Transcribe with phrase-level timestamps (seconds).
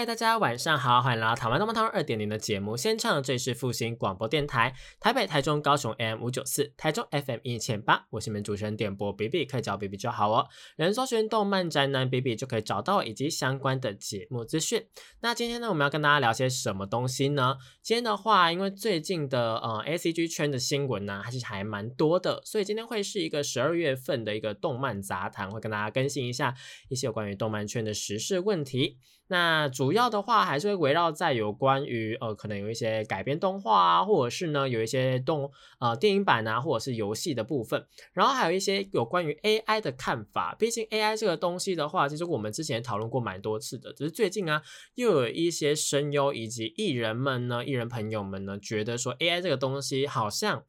[0.00, 10.48] 嗨，大家晚上好，欢迎来到台湾动漫通二点零的节目现场，这里是复兴广播电台，台北、台中、高雄 AM 五九四，台中 FM 一千八，我是你们主持人点播 B B，可以叫 B B 就好哦。
[10.76, 14.86] 人搜寻动漫宅男 B B 就可以找到以及相关的节目资讯。
[15.20, 17.58] 那今天呢，我们要跟大家聊些什么东西呢？
[17.82, 26.54] 今天的话，因为最近的呃 A C G 圈的新闻呢，还是还蛮多的，所以今天会是一个十二月份的一个动漫杂谈，会跟大家更新一下
[26.88, 28.96] 一些有关于动漫圈的时事问题。
[29.32, 35.48] 那主要的话还是会围绕在有关于呃，可能有一些改编动画啊，或者是呢有一些动
[35.78, 40.56] 呃电影版啊，或者是游戏的部分，然后还有一些有关于 AI 的看法。
[40.58, 44.60] 毕竟 AI 这个东西的话，其实我们之前讨论过蛮多次的，只是最近啊，
[44.96, 50.64] 又有一些声优以及艺人们呢，艺人朋友们呢，觉得说 AI 这个东西好像。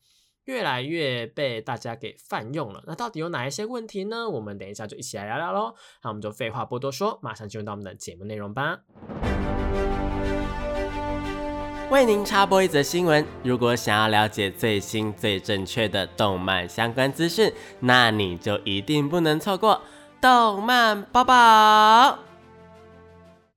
[0.46, 4.28] 越来越被大家给泛用了，那到底有哪一些问题呢？
[4.30, 5.76] 我们等一下就一起来聊聊喽。
[6.04, 8.80] 那我们就废话不多说，马上进入到我们的节目内容吧。
[11.92, 19.82] 为您插播一则新闻：如果想要了解最新最正确的动漫相关资讯，那你就一定不能错过
[20.22, 22.31] 动漫宝宝。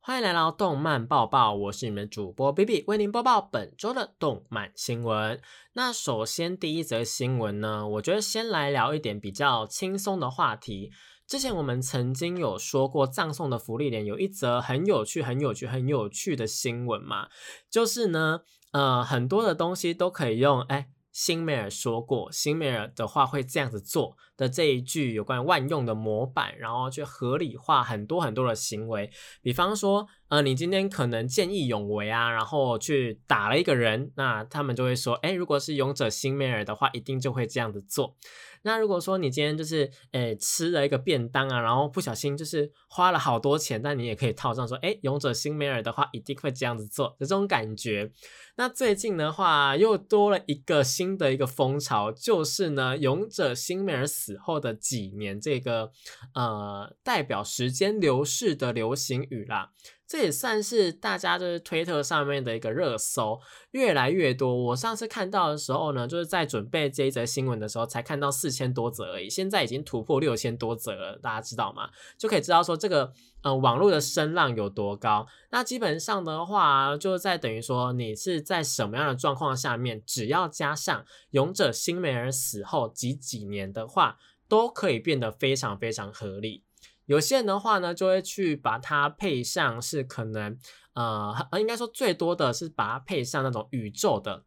[0.06, 5.40] 欢迎来到动漫报报，我是你们主播 B B，为您播报本周的动漫新闻。
[5.72, 10.90] 那首先第一则新闻呢，我觉得先来聊一点比较轻松的话题。
[11.26, 17.28] 之前我们曾经有说过，葬送的福利连有一则很有趣、很有趣、很有趣的新闻嘛，
[17.70, 18.40] 就是呢，
[18.72, 20.88] 呃，很多的东西都可以用，哎。
[21.14, 29.08] 辛美尔说过，辛美尔的话会这样子做的这一句有关万用的模板，然后去合理化很多很多的行为，
[29.40, 38.16] 比方说，呃，你今天可能见义勇为啊，然后去打了一个人，那他们就会说，哎，如果是勇者辛美尔的话，一定就会这样子做。
[38.64, 48.10] 那如果说你今天就是诶吃了一个便当啊，然后不小心就是花了好多钱，但你也可以套上说，诶勇者辛梅尔的话一定会这样子做的这种感觉。
[48.56, 55.90] 那最近的话又多了一个新的一个风潮，就是呢勇者辛梅尔死后的几年这个
[56.34, 59.70] 呃代表时间流逝的流行语啦。
[60.06, 64.54] 这也算是大家就是推特上面的一个热搜，越来越多。
[64.54, 71.18] 我上次看到的时候呢，就是在准备这一则新闻的时候，才看到四千多则而已，现在已经突破六千多则了。
[71.22, 71.88] 大家知道吗？
[72.18, 73.12] 就可以知道说这个
[73.42, 75.26] 呃网络的声浪有多高。
[75.50, 86.62] 那基本上的话，就在等于说你是在什么样的状况下面，只要加上勇者辛梅尔死后几几年的话，都可以变得非常非常合理。
[87.06, 90.58] 有些人的话呢，就会去把它配上，是可能
[90.94, 94.44] 呃，应该说最多的是把它配上那种宇宙的，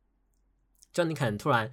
[0.92, 1.72] 就你可能突然，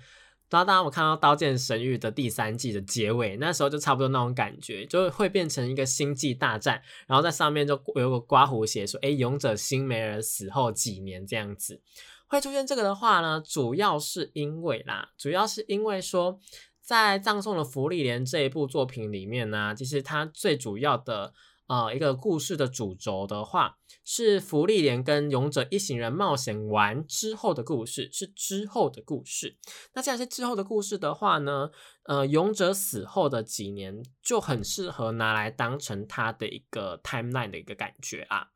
[0.48, 11.80] 当当我看到《刀剑神域》的第三季的结尾，那时候就差不多那种感觉，就会变成一个星际大战，然后在上面就有个刮胡写说，哎，勇者辛梅尔死后几年这样子，
[12.26, 16.38] 会出现这个的话呢，主要是因为啦，主要是因为说。
[16.84, 21.32] 在葬送的福利莲这一部作品里面呢，其实它最主要的
[21.66, 29.56] 呃一个故事的主轴的话，是福利莲跟勇者一行人冒险完之后的故事，是之后的故事。
[29.94, 31.70] 那既然是之后的故事的话呢，
[32.02, 38.48] 呃，勇者死后的几年就很适合拿来当成他的一个 timeline 的一个感觉啊。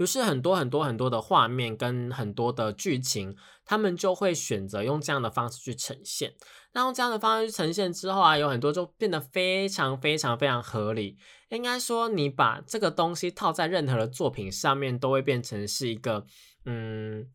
[0.00, 6.32] 于是很多很多很多的画面跟很多的剧情，他们就会选择用这样的方式去呈现。
[6.72, 11.18] 那用这样的方式去呈现之后啊，有很多就变得非常非常非常合理。
[11.50, 16.24] 应该说，你把这个东西套在任何的作品上面，都会变成是一个
[16.64, 17.28] 嗯。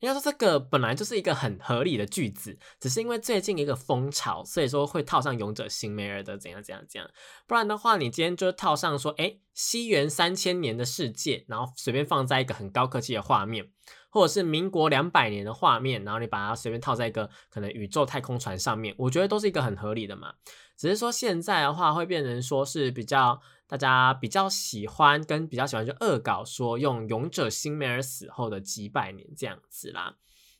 [0.00, 7.10] 应该说这个本来就是一个很合理的句子，只是因为最近一个风潮，所以说会套上勇者辛梅尔的怎样怎样怎样。
[7.46, 13.70] 不然的话，你今天就套上说，哎，西元三千年的世界，然后随便放在一个很高科技的画面，
[14.08, 20.32] 或者是民国两百年的画面，然后你把它随便套在一个可能宇宙太空船上面，我觉得都是一个很合理的嘛。
[20.76, 23.40] 只是说现在的话，会变成说是比较。
[23.70, 30.16] 大家比较喜欢跟比较喜欢就恶搞说用勇者辛梅尔死后的几百年这样子啦，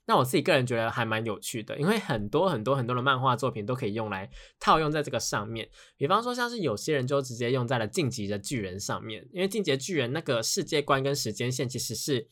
[0.07, 4.31] 那我自己个人觉得还蛮有趣的，因为很多很多很多的漫画作品都可以用来
[4.61, 12.29] 套用在这个上面，比方说像是有些人就直接用在了晋级的巨人上面，因为晋级的巨人那个世界观跟时间线其实是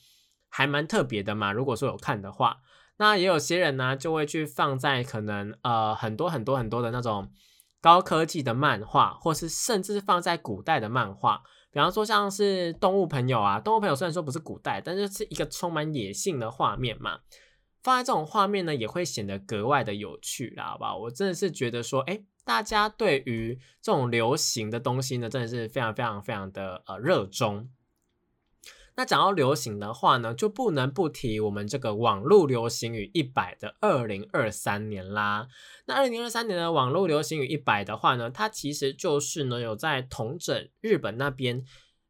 [0.48, 1.50] 还蛮特别的嘛。
[1.52, 2.58] 如果说有看的话，
[2.98, 7.30] 那也有些人呢就会去放在可能呃很多很多很多的那种
[7.80, 17.20] 高科技的漫画，或是甚至是放在古代的漫画，比方说像是动物朋友啊，动物朋友虽然说不是古代，但是是一个充满野性的画面嘛。
[17.80, 20.98] 放在这种画面呢，也会显得格外的有趣啦，好不好？
[20.98, 27.70] 我真的是觉得说，哎，大家对于这种流行的东西呢，真的是非常非常非常的呃热衷。
[28.98, 35.46] 那讲到流行的话呢，就不能不提我们这个网络流行语一百的二零二三年啦。
[35.86, 41.62] 那二零二三年的网络流行语一百的话呢，它其实就是呢有在统整日本那边，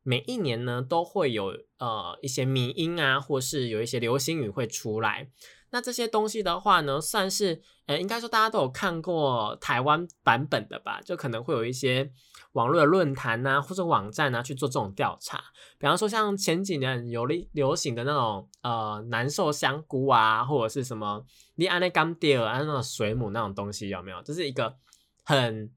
[0.02, 5.28] 每一年呢都会有呃一些迷音啊，或是有一些流行语会出来。
[5.70, 11.00] 那这些东西的话呢，算是呃，应该说大家都有看过台湾版本的吧？
[11.04, 12.10] 就可能会有一些
[12.52, 15.38] 网络的论坛呐，或者网站呐去做这种调查。
[15.78, 21.24] 比方说像前几年有流流行的那种呃难受香菇啊，或者是什么
[21.56, 24.22] 你安那甘迪尔啊那种水母那种东西有没有？
[24.22, 24.76] 这是一个
[25.24, 25.70] 很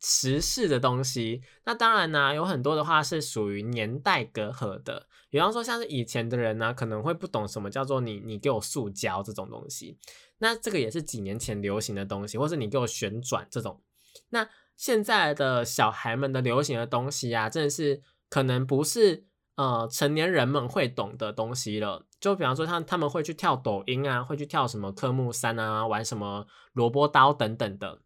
[0.00, 1.40] 时事的东西。
[1.64, 5.06] 那当然呢，有很多的话是属于年代隔阂的。
[5.36, 9.98] 比方说，像是以前的人呢，可能会不懂什么叫做你你给我塑胶这种东西，
[10.38, 13.82] 那这个也是几年前流行的东西，或是你给我旋转这种。
[14.30, 14.48] 那
[14.78, 18.00] 现在的小孩们的流行的东西啊，真的是
[18.30, 22.06] 可能不是呃成年人们会懂的东西了。
[22.18, 28.00] 就比方说，他他们会去跳抖音啊，会去跳什么科目三啊，玩什么萝卜刀等等的。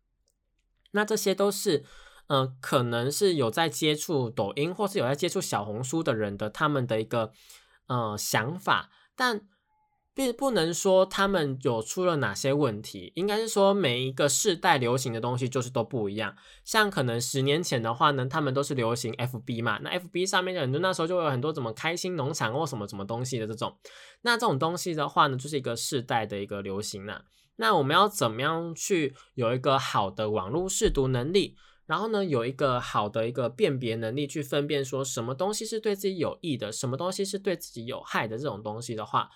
[0.90, 1.84] 那这些都是。
[2.32, 7.32] 嗯，可能是有在接触抖音，或是有在接触小红书的人的他们的一个
[7.88, 9.48] 呃想法，但
[10.14, 16.36] 并不能说他们有出了哪些问题，应该是说每一个世代流行的东西就是都不一样。
[16.64, 23.76] 像可能十年前的话呢，他们都是流行 FB 嘛，那 FB 上面的很多那时候就会有很多怎么开心农场或什么什么东西的这种，
[24.22, 27.24] 那这种东西的话呢，就是一个世代的一个流行啦。
[27.56, 31.56] 那我们要怎么样去有一个好的网络视读能力？
[31.90, 39.28] 然后呢，有一个好的一个辨别能力，去分辨说什么东西是对自己有益的，什么东西是对自己有害的这种东西的话，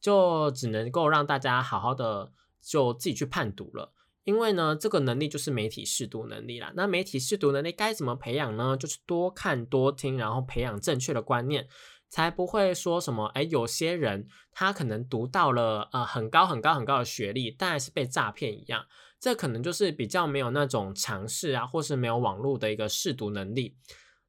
[0.00, 2.32] 就只能够让大家好好的
[2.62, 3.92] 就自己去判读了。
[4.24, 6.72] 因为呢，这个能力就是媒体试读能力啦。
[6.74, 8.74] 那媒体试读能力该怎么培养呢？
[8.74, 11.68] 就是多看多听，然后培养正确的观念，
[12.08, 18.84] 才不会说什么哎，有些人他可能读到了呃很高很高很高的学历，但还是被诈骗一样。
[19.20, 23.76] 这可能就是比较没有那种尝试啊，或是没有网络的一个试读能力，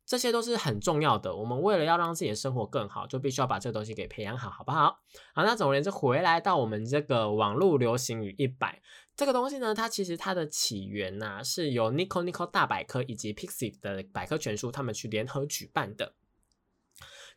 [0.04, 1.36] 这些都是很重要的。
[1.36, 5.00] 我们为了要让自己的生活更好，就必须要把这个东西给培养好，好不好？
[5.36, 8.82] 好，那总而言之，回来到我们这个网络流行语一百
[9.16, 16.16] 这个东西呢，它其实它的起源呢，是由 Nico Nico 大百科以及 Pixiv 的百科全书他们去联合举办的。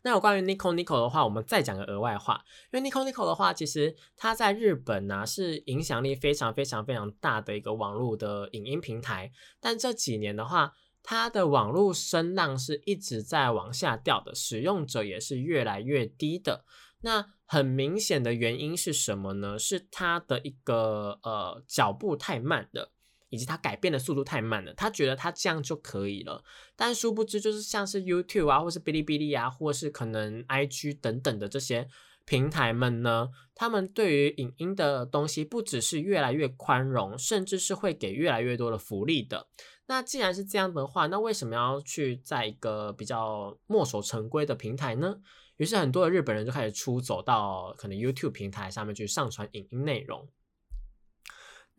[0.03, 2.45] 那有关于 Nico Nico 的话，我们再讲个额外话。
[2.73, 9.31] 因为 Nico Nico 的话，其实它在日本呢是影响力非常非常非常大的一个网络的影音平台。
[9.61, 10.73] 但这几年的话，
[11.03, 16.65] 它的网络声浪是一直在往下掉的，使用者也是越来越低的。
[17.03, 19.59] 那很明显的原因是什么呢？
[19.59, 22.93] 是它的一个呃脚步太慢了。
[23.33, 26.45] 以及它改变的速度太慢了，他觉得他这样就可以了，
[26.77, 31.89] 但殊不知就是像是 YouTube 啊，或是哔哩哔哩啊，或是可能 IG 等等的这些
[32.27, 39.49] 平台们呢，他们对于影音的东西不只是越来越宽容，甚至是会给越来越多的福利的。
[39.87, 45.17] 那既然是这样的话，那为什么要去在一个比较墨守成规的平台呢？
[45.57, 50.29] 于是很多的日本人就开始出走到可能 YouTube 平台上面去上传影音内容。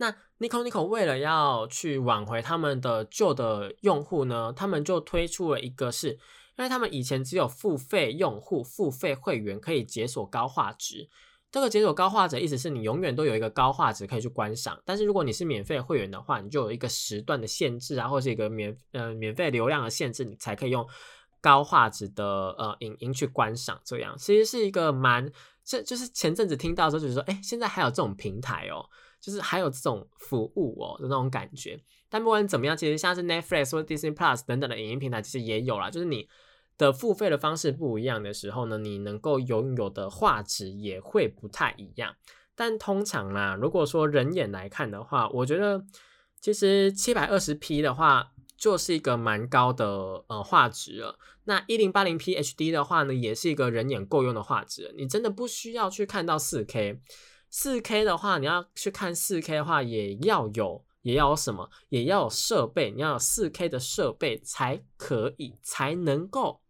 [0.04, 0.12] 那
[0.46, 6.10] Nico Nico 为了要去挽回他们的旧的用户呢，他们就推出了一个，是
[6.58, 11.10] 因为他们以前只有付费用户、付费会员可以解锁高画质。
[11.50, 14.78] 这个解锁高画质意思是你永远都有一个高画质可以去观赏。
[14.84, 20.86] 但是如果你是免费会员的话，你就有一个时段的限制啊，或是一个免呃免费流量的限制，你才可以用
[21.40, 22.26] 高画质的
[22.58, 23.80] 呃影音去观赏。
[23.86, 25.32] 这样其实是一个蛮，
[25.64, 28.90] 这就是前阵子听到的时候就是说，哎，现在还有这种平台哦。
[29.24, 35.90] 就是还有这种服务哦的那种感觉，但不管怎么样，其实像是 Netflix 或 Disney Plus 等等的影音平台，其实也有啦。
[35.90, 36.28] 就是你
[36.78, 42.14] 的付费的方式不一样的时候呢，你能够拥有的画质也会不太一样。
[42.54, 45.86] 但通常啦，如果说人眼来看的话，我觉得
[46.42, 51.18] 其实七百二十 P 的话就是一个蛮高的呃画质了。
[51.46, 54.94] 那一零八零 P HD 的话呢，也是一个人眼够用的画质。
[54.98, 57.00] 你真的不需要去看到四 K。
[57.56, 66.62] 四 K 的话，你要去看四 K 的话，也要有，也要有什么，也要有设备，你要有四 K 的设备才可以，才能够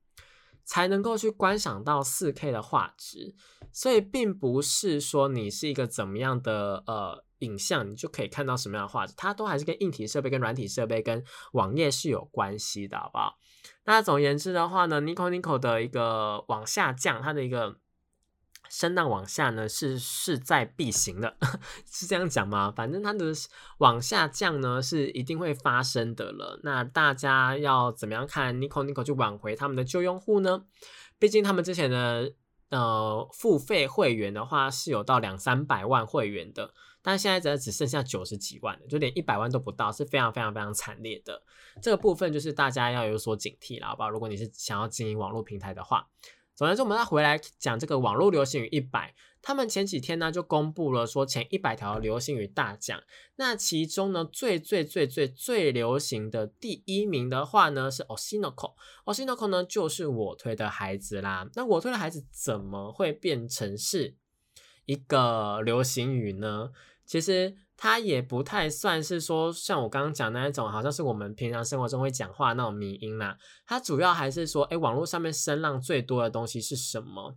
[0.66, 3.34] 才能够去观赏到四 K 的画质，
[3.72, 11.24] 所以并不是说你是一个怎么样的呃影像，你就可以看到什么样的画质，它都还是跟硬体设备、跟软体设备、跟
[11.54, 13.38] 网页是有关系的，好不好？
[13.86, 17.78] 那总而言之的话呢，Nico Nico 的一个往下降，它的一个。
[18.76, 21.38] 声浪往下呢，是势在必行的，
[21.86, 22.74] 是这样讲吗？
[22.76, 23.32] 反正它的
[23.78, 26.60] 往下降呢，是一定会发生的了。
[26.64, 30.64] 那大家要怎么样看 Nico Nico 去挽回他们的旧用户呢？
[31.20, 32.34] 毕竟他们之前的
[32.70, 41.44] 呃付费会员的话是有到两三百万会员的，但现在则只剩下九十几万了，就连一百万都不到，是非常非常非常惨烈的。
[41.80, 44.10] 这个部分就是大家要有所警惕了，好不好？
[44.10, 46.08] 如果你是想要经营网络平台的话。
[46.56, 53.02] 总之，我们再回来讲这个网络流行语一百，他们前几天呢就公布了说前一百条流行语大奖，
[53.38, 61.50] 那其中呢最最最最最流行的第一名的话呢是 Osinoko，Osinoko 呢就是我推的孩子啦。
[61.56, 64.16] 那我推的孩子怎么会变成是
[64.86, 66.72] 一个流行语呢？
[67.06, 67.58] 其实。
[67.84, 73.38] 它也不太算是说像我刚刚讲那一种，好像是我们平常生活中会讲话那种迷音啦。
[73.66, 77.36] 它主要还是说，哎，网络上面声浪最多的东西是什么？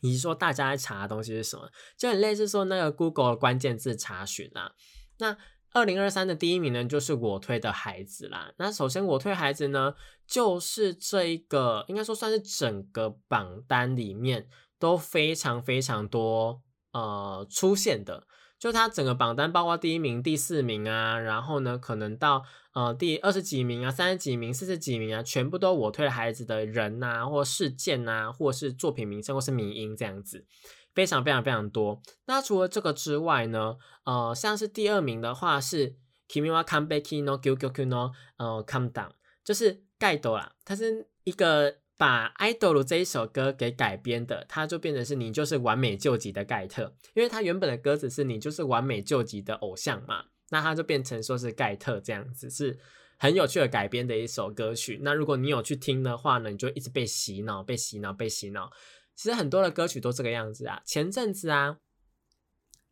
[0.00, 1.68] 以及说大家在查的东西是什么？
[1.98, 4.72] 就很类似说那个 Google 关键字查询啦。
[5.18, 5.36] 那
[5.74, 8.54] 二零二三的第一名呢，就是我推的孩子啦。
[8.56, 9.92] 那首先我推孩子呢，
[10.26, 16.62] 就是这一个应该说算是整个榜单里面都非常非常多
[16.94, 18.26] 呃出现的。
[18.62, 30.46] 就它整个榜单，包括第一名、第四名啊，然后呢，可能到呃第二十几名啊、三十几名、四十几名啊，全部都我推了孩子的人呐，或事件呐，或是作品名称，或是名音这样子，
[30.94, 32.00] 非常非常非常多。
[32.26, 35.96] 那除了这个之外呢，呃，像是第二名的话是
[36.28, 39.10] Kimiwa Comeback no Gyugyu no 呃 Come Down，
[39.42, 41.81] 就是盖多啦，它是一个。
[42.02, 52.76] 把《idol》这一首歌给改编的，它就变成是你就是完美救急的盖特，因为它原本的歌词是你就是完美救急的偶像嘛，那它就变成说是盖特这样子，是
[53.18, 54.98] 很有趣的改编的一首歌曲。
[55.02, 58.72] 那如果你有去听的话呢，你就一直被洗脑，被洗脑，被洗脑。
[59.14, 60.82] 其实很多的歌曲都这个样子啊。
[60.84, 61.76] 前阵子啊，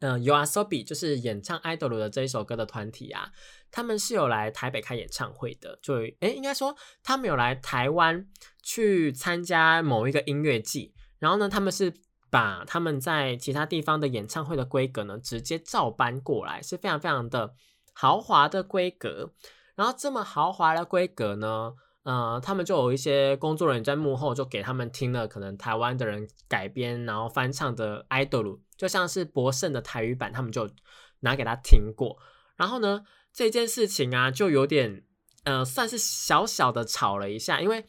[0.01, 3.31] 嗯，Yoasobi 就是演唱《idol》的这一首歌的团体啊。
[3.71, 8.27] 他们是有来台北开演唱会的，就诶应该说他们有来台湾
[8.63, 11.95] 去参加某一个音乐季，然后呢，他们是
[12.31, 17.55] 把他们在其他地方的演唱会的规格呢，直接照搬过来，是非常非常的
[17.93, 19.33] 豪华的规格。
[19.77, 30.69] 然后这么豪华的规格呢，呃，他们就有一些工作人员在幕后就给他们听了，可能台湾的人改编然后翻唱的 idol，就像是博胜的台语版，他们就
[31.21, 32.17] 拿给他听过，
[32.57, 33.05] 然后呢。
[33.33, 35.05] 这件事情啊，就有点，
[35.45, 37.87] 呃，算是小小的吵了一下，因为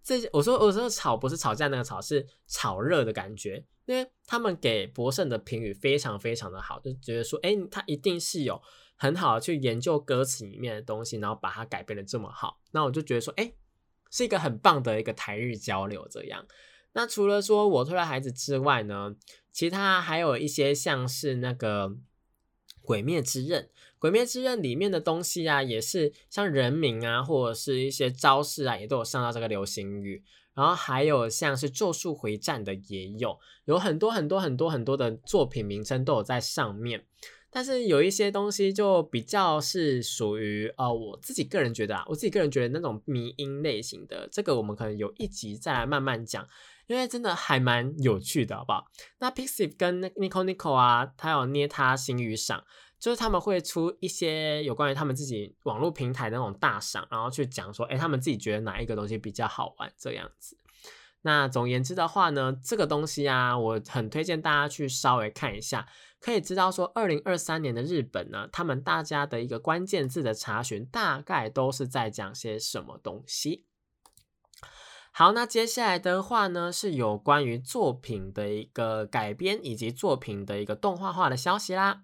[0.00, 8.62] 这我说我说吵不是吵架那个吵，是炒热的感觉，因为他们给博胜的评语非常非常的好，就觉得说，哎，他一定是有
[8.96, 13.52] 很好去研究歌词里面的东西，然后把它改编的这么好，那我就觉得说，哎，
[14.10, 16.46] 是一个很棒的一个台日交流这样。
[16.92, 19.14] 那除了说我推了孩子之外呢，
[19.52, 21.96] 其他还有一些像是那个
[22.80, 23.68] 鬼灭之刃。
[23.98, 30.22] 鬼灭之刃里面的东西啊，也是像人名啊，或者是一些招式啊，也都有上到这个流行语。
[30.54, 37.04] 然后还有像是咒术回战的也有，有很多很多很多很多的作品名称都有在上面。
[37.56, 46.46] 但是有一些东西就比较是属于呃，我自己个人觉得啊，我自己个人觉得那种迷音类型的，这个我们可能有一集再来慢慢讲，
[46.86, 48.84] 因为真的还蛮有趣的，好不好？
[49.20, 52.62] 那 Pixiv 跟 Nico Nico 啊，他有捏他心语赏。
[52.98, 60.58] 就是他们会出一些有关于他们自己网络平台的那种大赏，然后去讲说，哎，他们自己觉得哪一个东西比较好玩这样子。
[61.26, 65.84] 那总言之的话呢，这个东西啊，我很推荐大家去稍微看一下，
[66.20, 73.64] 可以知道说，二零二三年的日本呢，他们大家的一个关键字的查询大概都是在讲些什么东西。
[75.10, 82.02] 好，那接下来的话呢，是有关于作品的一个改编以及作品的一个动画化的消息啦。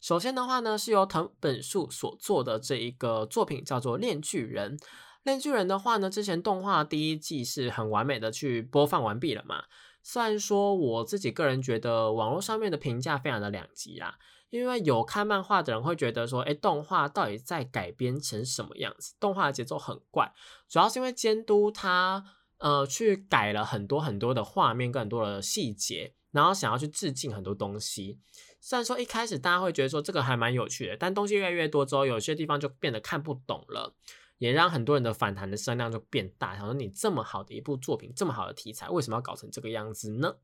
[0.00, 4.78] 首先的话呢，是由藤本树所做的这一个作品叫做《链锯人》。
[5.22, 9.64] 《链锯人》的话呢，之前动画第一季是很完美的去播放完毕了嘛。
[10.02, 14.18] 虽然说我自己个人觉得网络上面的评价非常的两极啦，
[14.50, 19.14] 因为有看漫画的人会觉得说，哎，动画到底在改编成什么样子？
[19.20, 20.32] 动画的节奏很怪，
[20.68, 22.24] 主要是因为监督他
[22.58, 28.18] 呃去改了很多很多的画面跟很多的细节，然后想要去致敬很多东西。
[28.60, 33.94] 虽然说一开始大家会觉得说这个还蛮有趣的，但东西越来越多之后，有些地方就变得看不懂了。
[34.42, 36.56] 也让很多人的反弹的声量就变大。
[36.56, 40.34] 想说你这么好的一部作品，这么好的题材，为什么要搞成这个样子呢？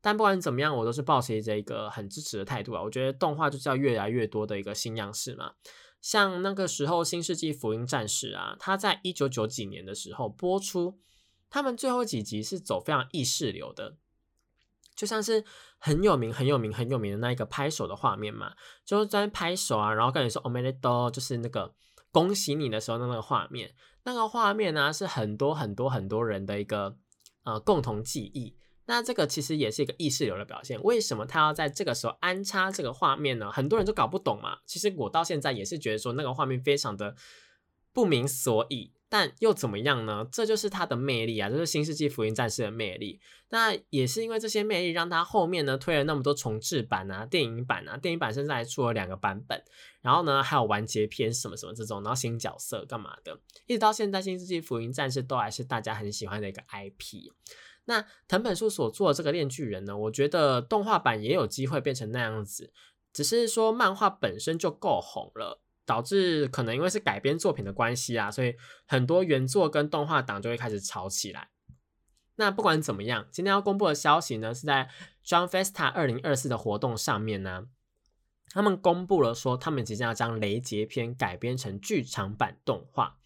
[0.00, 2.82] 但不管怎么样，我都是抱持着一个很支持的态度啊。
[2.82, 5.52] 我觉得动画就是要越来越多的一个新样式嘛。
[6.00, 10.98] 像那个时候《新世纪福音战士》啊，它在一九九几年的时候播出，
[11.50, 13.96] 他们最后几集是走非常意识流的。
[14.96, 15.44] 就像是
[15.78, 18.54] 很有名、很有名、很有名的那一个拍手的画面嘛，
[18.84, 21.74] 就是在拍手啊，然后跟你说 “o m e d e 就是那个
[22.12, 23.74] 恭喜你的时候的那个画面。
[24.04, 26.96] 那个画面呢，是很多很多很多人的一个
[27.42, 28.56] 呃共同记忆。
[28.86, 30.80] 那这个其实也是一个意识流的表现。
[30.82, 33.50] 为什么他要在这个时候安插这个画面呢？
[33.50, 34.58] 很多人都搞不懂嘛。
[34.66, 37.16] 其实我到现在也是觉得说那个画面非常的
[37.92, 38.92] 不明所以。
[39.12, 40.26] 但又怎么样呢？
[40.32, 41.50] 这就是它的魅力啊！
[41.50, 43.20] 就是《新世纪福音战士》的魅力。
[43.50, 47.98] 那也是因为这些魅力，让它后面呢推了那么多重制版啊、电影版啊。
[47.98, 49.62] 电影版甚至还出了两个版本。
[50.00, 57.30] 然后呢，还有完结篇什么什么这种，然后新角色干嘛的，一直到现在，《新世纪福音战士》都还是大家很喜欢的一个 IP。
[57.84, 62.72] 那藤本树所做的这个《链锯人》呢，我觉得动画版也有机会变成那样子，
[63.12, 65.61] 只是说漫画本身就够红了。
[65.84, 68.54] 导致可能因为是改编作品的关系啊，所以
[68.86, 71.48] 很多原作跟动画党就会开始吵起来。
[72.36, 74.88] 那不管怎么样，今天要公布的消息呢，是在
[75.24, 77.66] John Festa 二零二四的活动上面呢，
[78.50, 83.18] 他们公布了说，他们即将要将雷杰篇改编成剧场版动画。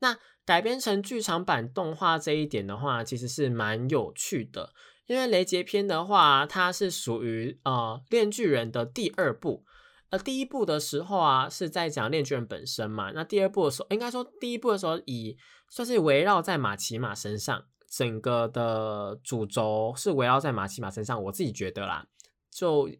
[0.00, 4.72] 那改编成剧场版动画这一点的话，其实是蛮有趣的，
[5.06, 9.64] 因为雷杰篇的话，它是属于呃炼巨人的第二部。
[10.10, 13.12] 呃，第一部的时候啊，是在讲炼巨人本身嘛。
[13.12, 15.36] 那第二部的时候，应该说第一部的时候，以
[15.70, 21.22] 算是围绕在马奇马身上，整个的主轴是围绕在马奇马身上。
[21.24, 22.06] 我自己觉得啦，
[22.50, 22.90] 就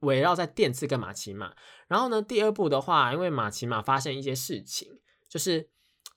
[0.00, 1.54] 围绕在电次跟马奇马。
[1.88, 4.88] 然后呢，第二部的话，因为马奇马发生一些事情，
[5.28, 5.73] 就是。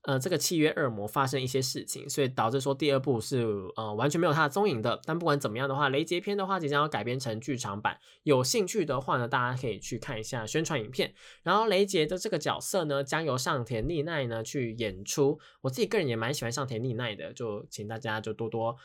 [0.08, 3.46] 呃，这个契约恶魔发生一些事情，所以导致说第二部是
[3.76, 4.98] 呃完全没有它的踪影的。
[5.04, 11.14] 但不管怎么样的话，雷杰篇的话即将要改编成剧场版，有兴趣的话呢，大家可以去看一下宣传影片。
[11.44, 15.38] 然后雷杰的这个角色呢，将由上田丽奈呢去演出。
[15.60, 18.78] 我自己个人也蛮喜欢上田丽奈的，就请大家就多多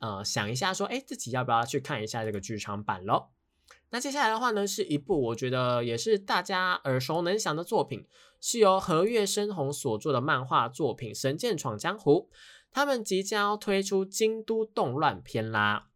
[0.00, 3.26] 呃想一下，说哎自己要不要去看一下这个剧场版喽。
[3.92, 8.06] 那接下来的话呢，是一部我觉得也是大家耳熟能详的作品，
[8.40, 12.30] 是由和月生红所做的漫画作品《神剑闯江湖》，
[12.70, 15.88] 他们即将要推出京都动乱篇啦。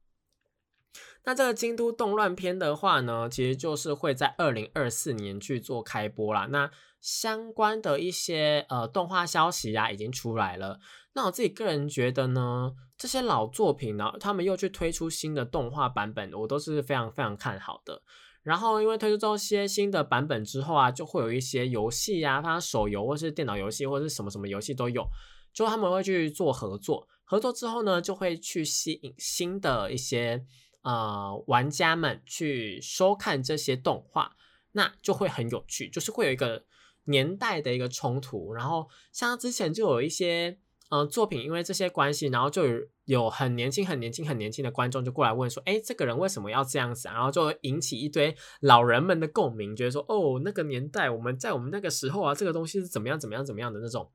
[1.26, 6.46] 那这个京都动乱篇的话呢，其实就是会在二零二四年去做开播啦。
[6.50, 10.80] 那相关的一些呃动画消息啊，已经出来了。
[11.14, 18.02] 那我自己个人觉得呢，这些老作品呢，他们又去推出新的动画版本，我都是非常非常看好的。
[18.44, 25.04] 然后因为推出这些新的版本之后啊，就会有一些游戏呀，它手游或是电脑游戏或者是什么什么游戏都有，
[25.52, 30.44] 就他们会去做合作，合作之后呢，就会去吸引新的一些
[30.82, 34.36] 呃玩家们去收看这些动画，
[34.72, 36.64] 那就会很有趣，就是会有一个
[37.06, 38.52] 年代的一个冲突。
[38.52, 40.60] 然后像之前就有一些。
[40.90, 54.10] 嗯，作品因为这些关系，然后就有有很年轻、很年轻、很年轻的观众就过来问说：“哎，这个人为什么要这样子？”然后就引起一堆老人们的共鸣，觉得说：“哦，那个年代我们在我们那个时候啊，这个东西是怎么样、怎么样、怎么样的那种。”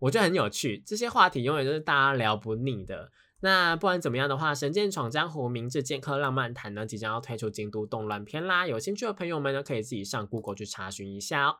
[0.00, 3.10] 我觉得很有趣，这些话题永远都是大家聊不腻的。
[3.40, 8.66] 那不管怎么样的话，《神剑闯江湖》《明治剑客浪漫谈》呢，即将要推出京都动乱篇啦。
[8.66, 11.56] 有兴趣的朋友们呢，可以自己上 Google 去查询一下哦。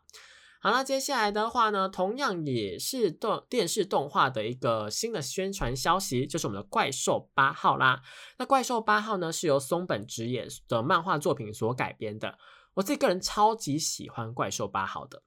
[0.61, 8.03] 好了，接下来的话呢，同样也是动电视动画的一个新的宣传消息，就是我们的《怪兽八号》啦。
[8.39, 12.37] 那《怪兽八号》呢，是由松本直也的漫画作品所改编的。
[12.75, 15.23] 我自己个人超级喜欢《怪兽八号》的，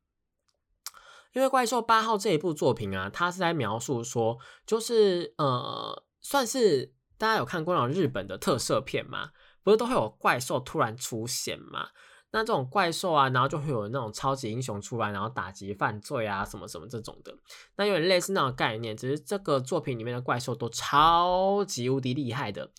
[1.32, 9.32] 因为《怪兽八号》这一部作品啊，它是在描述说，就是呃，算是大家有看过那种日本的特色片嘛，
[9.63, 11.89] 不是都会有怪兽突然出现嘛？
[12.34, 17.38] 那这种怪兽啊，然后就会有那种超级英雄出来，然后打击犯罪啊，什么什么这种的，
[17.76, 18.96] 那有点类似那种概念。
[18.96, 22.72] 只是这个作品里面的怪兽都超级无敌厉害的，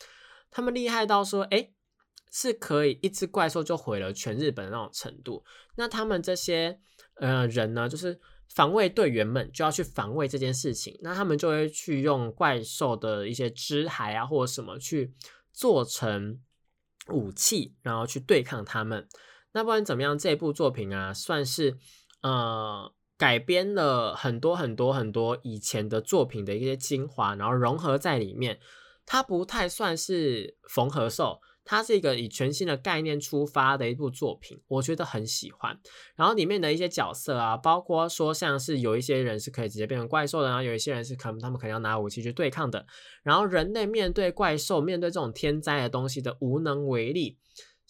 [0.51, 1.71] 他们厉害到说，哎，
[2.31, 5.45] 是可以一只怪兽就毁了全日本的那种程度。
[5.77, 6.81] 那他们这些
[7.17, 15.13] 呃人呢，就是防卫队员们就要去防卫这件事情，那他们就会去用怪兽的一些肢骸啊，或者什么去
[15.53, 16.41] 做成
[17.09, 19.07] 武器，然后去对抗他们。
[19.53, 21.77] 那不管怎么样，这部作品啊，算是
[22.23, 28.59] 呃改编了很多很多很多以前的作品的一些精华，然后融合在里面。
[29.05, 35.77] 它不太算是缝合兽，它是一个以全新的概念出发的一部作品，我觉得很喜欢。
[36.15, 42.87] 然后里面的一些角色啊，包括说像是有一些人是可以直接变成怪兽的，然后有一些人是可能他们可能要拿武器去对抗的。
[43.25, 47.39] 然后人类面对怪兽、面对这种天灾的东西的无能为力。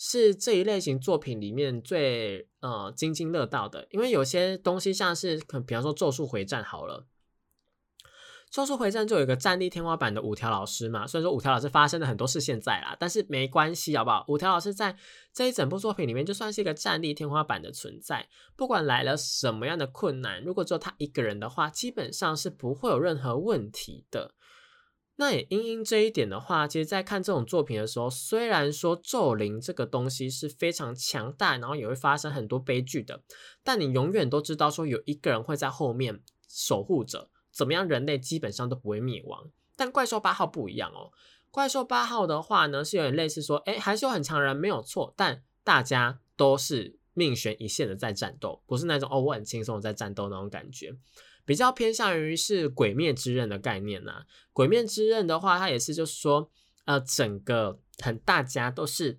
[0.05, 7.07] 是这一类型作品里面最呃津津乐道的，因为有些东西像是可，比方说《咒术回战》好了，
[8.51, 11.07] 《咒术回战》就有一个战力天花板的五条老师嘛。
[11.07, 14.25] 虽然说五条老师发生了很多事现在啦，但是没关系，好不好？
[14.27, 14.97] 五条老师在
[15.33, 24.35] 这一整部作品里面就算是一个战力天花板的存在，不管来了什么样的困难，如果只有他一个人的话，基本上是不会有任何问题的。
[25.23, 33.23] 那也因因这一点的话，其实，在看这种作品的时候，虽然说咒灵这个东西是非常强大，然后也会发生很多悲剧的，
[33.63, 39.49] 但你永远都知道说有一个人会在后面守护着，怎么样，人类基本上都不会灭亡。
[39.77, 41.13] 但怪兽八号不一样哦，
[41.53, 50.97] 怪兽八号的话呢，是有点类似说，哎，还是有很强人没有错，但大家都是命悬一线的在战斗，不是那种哦我很轻松的在战斗那种感觉。
[51.45, 54.25] 比较偏向于是鬼灭之刃的概念呐。
[54.53, 56.51] 鬼灭之刃的话，它也是就是说，
[56.85, 59.19] 呃，整个很大家都是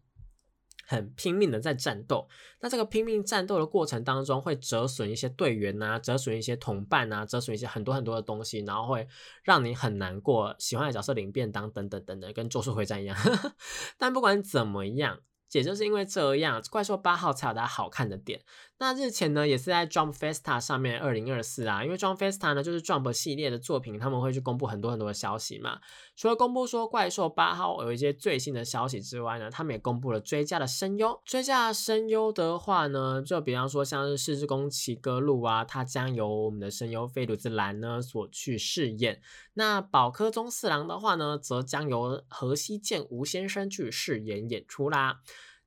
[0.86, 2.28] 很拼命的在战斗。
[2.62, 9.08] 那这个拼命战斗的过程当中，会折损一些队员呐，折损一些同伴呐，折损一些很多很多的东西，然后会
[9.44, 10.56] 让你很难过。
[10.60, 13.18] 喜欢的角色领便当等等等等，跟咒术回战一样。
[13.98, 15.20] 但不管怎么样。
[15.52, 18.42] 也就是因为这样，怪兽八号才有它好看的点。
[18.84, 25.80] 那日前呢，也是在 Jump Festa 上面，二零二四啊，因为 Jump Festa 呢就是 Jump 系列的作品，他们会去公布很多很多的消息嘛。
[26.18, 31.18] 除了公布说怪兽八号有一些最新的消息之外呢，他们也公布了追加的声优。
[31.24, 39.22] 追加声优的话呢，就比方说像是世之宫崎歌路啊，他将由我们的声优飞鲁兹兰呢所去饰演。
[39.54, 45.22] 那宝科宗四郎的话呢，则将由河西健吾先生去饰演演出啦。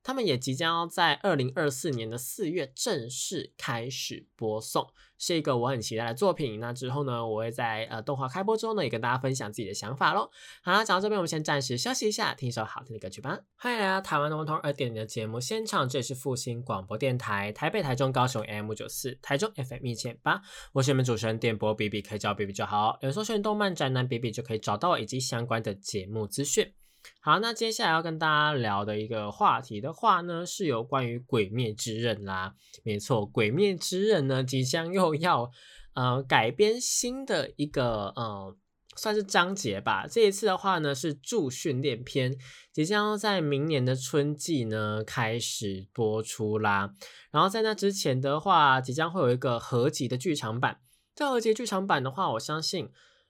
[0.07, 6.61] 他们也即将要在二零二四年的四月正式开始播送，是一个我很期待的作品。
[6.61, 10.31] 那之后呢，我会在呃动画开播之后呢，也跟大家分享自己的想法喽。
[10.63, 13.37] 好啦，讲到这边，我们先暂时休息一下，听一首好听的歌曲吧。
[13.57, 20.41] 欢迎来到台湾的文通二点零的节目现场，这里是复兴广播电台台北、台中、高雄 M 九四，台中 FM 一千八，
[20.71, 22.97] 我是你们主持人电波 B B，可以叫 B B 就好。
[23.01, 26.71] 有搜寻动漫宅男 B B 就可以找到我以及相关的节目资讯。
[27.19, 32.53] 好，那接下来要跟大家聊的一个话题的话呢，是有关于《鬼灭之刃》啦。
[32.83, 35.51] 没错，《鬼灭之刃》呢即将又要
[35.93, 38.55] 呃改编新的一个呃
[38.95, 40.07] 算是章节吧。
[40.07, 42.37] 这一次的话呢是助训练篇，
[42.71, 46.93] 即将在明年的春季呢开始播出啦。
[47.31, 50.79] 然后在那之前的话，即将会有一个合集的剧场版。
[51.13, 52.89] 这合集剧场版的话，我相信。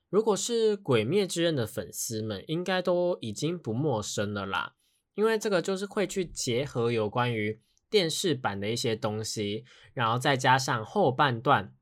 [0.10, 4.76] 如果是《鬼灭之刃》的粉丝们，应该都已经不陌生了啦，
[5.16, 11.74] 因为这个就是会去结合有关于电视版的一些东西，然后再加上后半段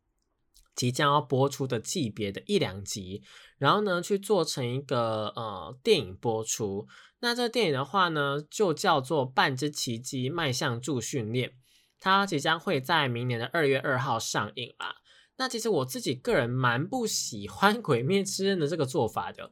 [0.75, 3.21] 即将要播出的季别的一两集，
[3.59, 6.88] 然后呢去做成一个呃电影播出。
[7.19, 11.49] 那这电影的话呢，就叫做《半只奇迹：迈向助训练》，
[11.99, 14.95] 它即将会在明年的二月二号上映啦。
[15.38, 19.43] 那其实我自己个人蛮不喜欢《鬼灭之刃》的这个做法的，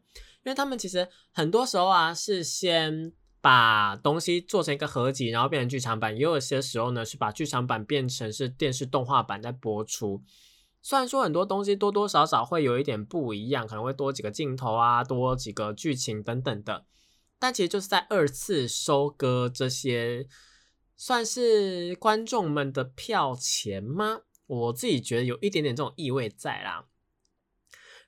[0.44, 10.24] 因为他们其实很多时候啊是先把东西做成一个合集，然后变成剧场版；也有些时候呢是把剧场版变成是电视动画版在播出。
[10.82, 16.86] 虽然说很多东西多多少少会有一点不一样，可能会多几个镜头啊，多几个剧情等等的，
[17.40, 20.28] 但其实就是在二次收割这些
[20.96, 24.22] 算是观众们的票钱吗？
[24.54, 26.86] 我自己觉得有一点点这种意味在啦，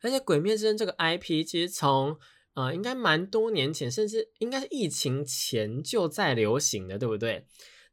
[0.02, 2.18] 而且《鬼灭之刃》这个 IP 其实从
[2.54, 7.46] 呃应该蛮多年前，甚至应该是疫情前就在流行的，对不对？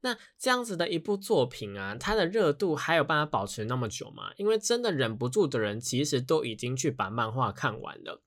[0.05, 4.33] 那这样子的一部作品啊，它的热度还有办法保持那么久吗？
[4.37, 8.21] 因为真的忍不住的人，其实都已经去把漫画看完了。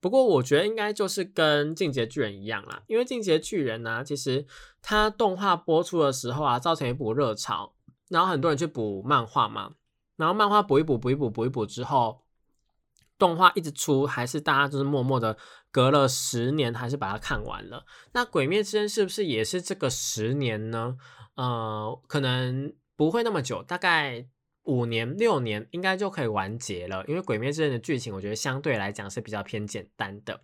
[0.00, 4.46] 不过我觉得应该就是跟《进阶巨人》一样啦，因为《进阶巨人》呢，其实
[4.82, 7.73] 它动画播出的时候啊，造成一股热潮。
[8.08, 9.72] 然后很多人去补漫画嘛，
[10.16, 12.24] 然后漫画补一补补一补补一补之后，
[13.18, 15.38] 动画一直出，还是大家就是默默的
[15.70, 17.86] 隔了十年还是把它看完了。
[18.12, 20.96] 那《鬼灭之刃》是不是也是这个十年呢？
[21.36, 24.26] 呃，可能不会那么久，大概
[24.64, 27.04] 五年六年应该就可以完结了。
[27.06, 30.40] 因为《鬼灭之刃》的剧情，我觉得相对来讲是比较偏简单的。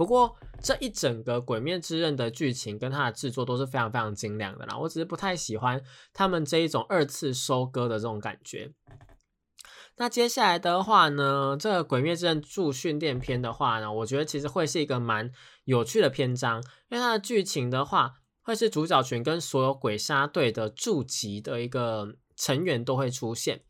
[0.00, 5.78] 不过这一整个《鬼灭之刃》的剧情跟它的制作都是非常非常精良的啦，我只是不太喜欢
[6.14, 8.72] 他们这一种二次收割的这种感觉。
[9.98, 15.30] 那接下来的话呢，这个《鬼灭之刃》助训练篇的话呢，我觉得其实会是一个蛮
[15.64, 23.60] 有趣的篇章，因为它的剧情的话，会是主角群跟所有鬼杀队的驻级的一个成员都会出现。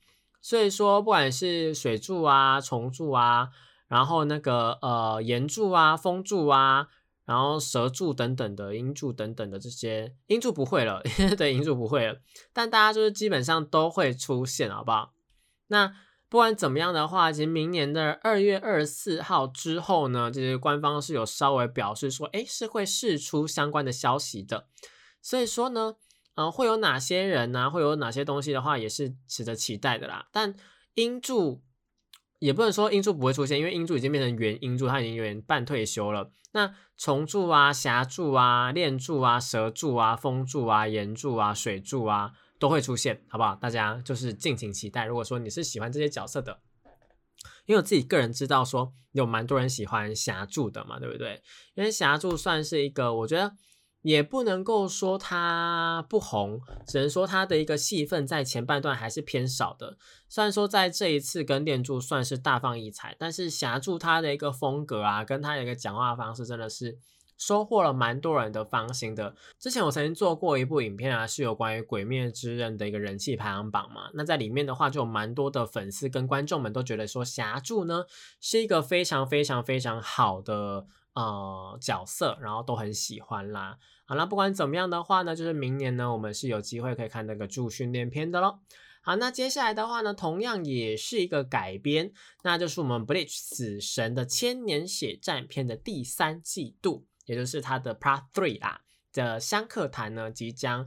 [0.41, 3.49] 所以说，不管是水柱啊、虫柱啊，
[3.91, 6.87] 然后那个呃岩柱啊、风柱啊，
[7.25, 11.03] 然后蛇柱等等的鹰柱等等的这些，鹰柱不会了，
[11.37, 12.21] 对，鹰柱不会了，
[12.53, 15.13] 但大家就是基本上都会出现，好不好？
[15.67, 15.93] 那
[16.29, 24.69] 不管怎么样的话，其实明年的二月二十四号之后呢，其实官方是有稍微表示说，哎，是会释出相关的消息的。
[25.21, 25.97] 所以说呢。
[26.37, 27.69] 呃，会有哪些人呢？
[27.69, 30.27] 会有哪些东西的话，也是值得期待的啦。
[30.33, 30.55] 但
[30.95, 31.61] 英柱
[32.41, 36.33] 也不能说音柱不会出现，因为音柱已经变成原音柱，他已经有点半退休了。
[36.53, 43.55] 那虫柱啊、霞柱啊、炼柱啊、蛇柱啊、风柱啊、岩柱啊、水柱啊，都会出现，好不好？
[43.55, 45.05] 大家就是敬请期待。
[45.05, 46.61] 如果说你是喜欢这些角色的，
[47.67, 51.41] 因为我自己个人知道说有蛮多人喜欢霞柱的嘛，对不对？
[51.75, 53.53] 因为霞柱算是一个，我觉得。
[54.03, 59.99] 也不能够说它不红，只能说它的一个戏份在前半段还是偏少的。
[60.29, 66.97] 虽然说在这一次跟电柱算是大放异彩，但是霞柱他的一个风格啊，跟他的一个讲话方式，真的是
[67.37, 69.35] 收获了蛮多人的芳心的。
[69.59, 74.11] 之前我曾经做过一部影片啊，是有关于《鬼灭之刃》的一个人气排行榜嘛。
[74.15, 78.05] 那在里面的话，就有蛮多的粉丝跟观众们都觉得说，霞柱呢
[78.41, 80.87] 是一个非常非常非常好的。
[81.15, 83.79] 呃，角色，然后都很喜欢啦。
[84.05, 88.61] 好了，不管怎么样的话呢，就是明年呢，我们是有机会可以看那个助训练片的咯。
[89.03, 100.87] 好，那接下来的话呢，同样也是一个改编，那就是我们《Bleach 死神的千年血战篇》的第三季度，也就是它的 Part Three 啦的香客谈呢，即将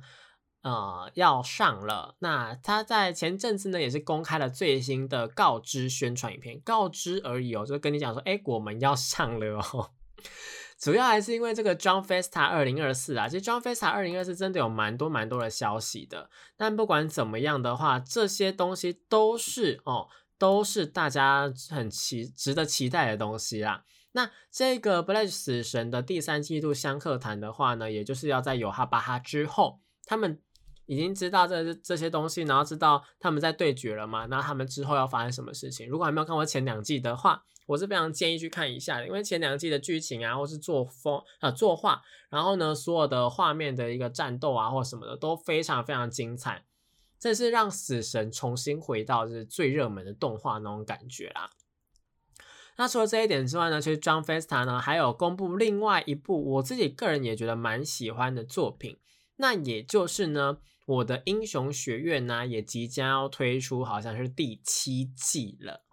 [0.62, 2.16] 呃要上了。
[2.20, 9.92] 那他在前阵子呢，也是公开了最新的告知宣传影片，告知而已哦，就跟你讲说，哎，我们要上了哦。
[10.80, 16.30] 主要还是因为这个 John Festa 二零二四啊，其实 John Festa 二零二四真的有蛮多蛮多的消息的。
[16.58, 20.08] 但不管怎么样的话，这些东西都是哦，
[20.38, 23.86] 都是大家很期值得期待的东西啦。
[24.12, 30.42] 那这个 Black 死神的第三季度相克谈的话呢，也就是要在有哈巴哈之后，他们
[30.86, 34.26] 已经知道这这些东西，然后知道他们在对决了嘛？
[34.26, 35.88] 那他们之后要发生什么事情？
[35.88, 46.66] 如果还没有看过前两季的话，我是非常建议去看一下的，因为前两季的剧情啊，或是作风啊、作画，然后呢，所有的画面的一个战斗啊，或什么的都非常非常精彩，
[47.18, 51.50] 这是让死神重新回到就是最热门的动画那种感觉啦。
[52.76, 58.98] 那除了这一点之外呢，其实 John Festa 呢还有公布另外一部我自己个人也觉得蛮喜欢的作品，
[59.38, 65.84] 那也就是呢，我的英雄学院呢也即将要推出，好像是第七季了。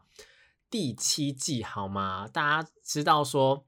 [0.68, 2.29] 第七季好吗？
[2.29, 3.66] 大家知道说，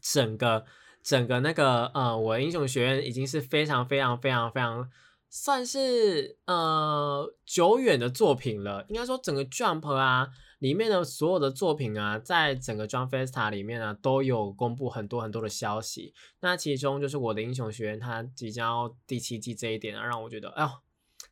[0.00, 0.66] 整个
[1.02, 4.90] 整个那个呃，我英雄学院已经是非常非常非常非常
[5.30, 8.84] 算是呃久远的作品了。
[8.88, 10.28] 应该说，整个 Jump 啊
[10.64, 16.14] 里面的所有的作品啊，在整个 Jump Festa 里面呢，都有公布很多很多的消息。
[16.40, 20.70] 那其中就是我的英雄学院，它即将要第七季这一点啊，让我觉得，哎呦。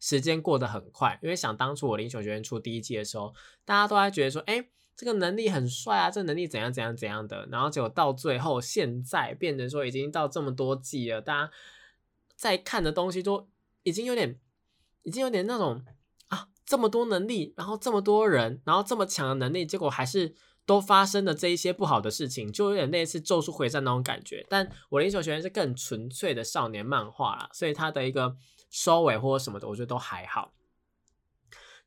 [0.00, 3.32] 时间过得很快，因为想当初我英雄学院出第一季的时候，
[3.64, 11.52] 大家都在觉得说，哎，这个能力很帅啊，这能力怎样怎样怎样的，然后结果到最后，现在变成说已经到这么多季了，大家
[12.34, 13.48] 在看的东西都
[13.84, 14.40] 已经有点，
[15.04, 15.84] 已经有点那种，
[16.72, 24.46] 这么多能力，然后这么多人，然后这么强的能力，结果还是都发生了这一些不好的事情，就有点类似咒术回战那种感觉。
[24.48, 28.36] 但我英雄学院是更纯粹的少年漫画啦，所以它的一个。
[28.74, 30.54] 收尾或者什么的，我觉得都还好。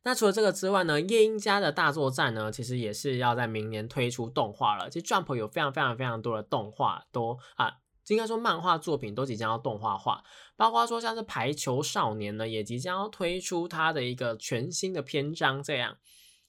[0.04, 4.88] 那除了这个之外呢，夜莺家的大作战呢，其实也是要在明年推出动画了。
[4.88, 7.72] 其实 Jump 有非常非常非常多的动画都啊，
[8.08, 10.22] 应该说漫画作品都即将要动画化，
[10.56, 15.96] 包括说像是排球少年呢，也即将要推出它的一个全新的篇章这样。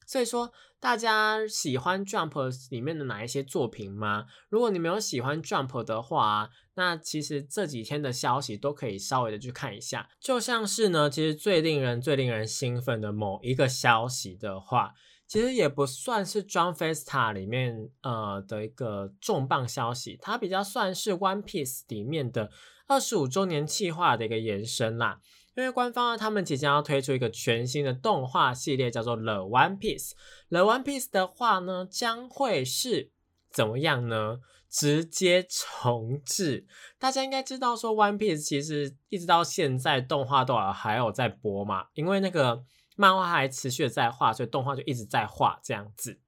[0.06, 4.28] 所以说，大家喜欢 Jump 里面的哪一些作品吗？
[4.48, 10.08] 如果你没有喜欢 Jump 的话，那其实这几天的消息都可以稍微的去看一下。
[10.22, 14.94] 就像是呢，其实最令人最令人兴奋的某一个消息的话，
[15.28, 22.50] 其实也不算是 Jump Festa 里面呃的一个重磅消息，它比较算是 One Piece 里面的
[22.88, 25.20] 二十五周年计划的一个延伸啦。
[25.56, 30.10] 因为官方呢，他们即将要推出一个全新的动画系列，叫做《The One Piece》。
[30.50, 33.12] 《The One Piece》的话呢，将会是
[33.52, 34.40] 怎么样呢？
[34.70, 36.68] 直接重置。
[37.00, 42.64] 大家应该知道，说《One Piece》其实一直到现在动画都还有在播嘛，因为那个
[42.98, 46.20] 漫画还持续的在画，所以动画就一直在画这样子。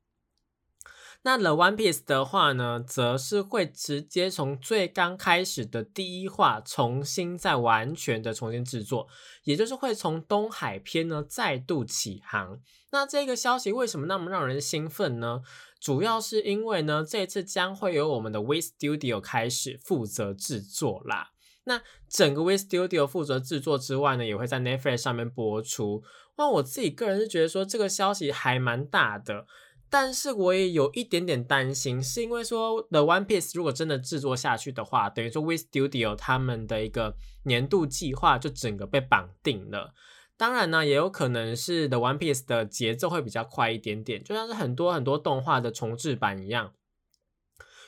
[1.23, 9.09] 那 The One Piece 的话呢，则是会直接从最刚开始的第一话重新再完全的重新制作，
[9.43, 12.61] 也就是会从东海篇呢再度起航。
[12.91, 15.41] 那这个消息为什么那么让人兴奋呢？
[15.81, 21.31] 主要是因为呢，这次将会由我们的 We Studio 开始负责制作啦。
[21.65, 26.01] 那整个 We Studio 负责制作之外呢，也会在 Netflix 上面播出。
[26.39, 29.45] 那我自己个人是觉得说这个消息还蛮大的。
[29.91, 39.93] 但是我也有一点点担心，是因为说 The One Piece 如果真的制作下去的话，等于说 We Studio 他们的一个年度计划就整个被绑定了。
[40.37, 46.71] 当然呢，也有可能是 The One Piece 的节奏会比较快一点点，就像是很多很多动画的重制版一样。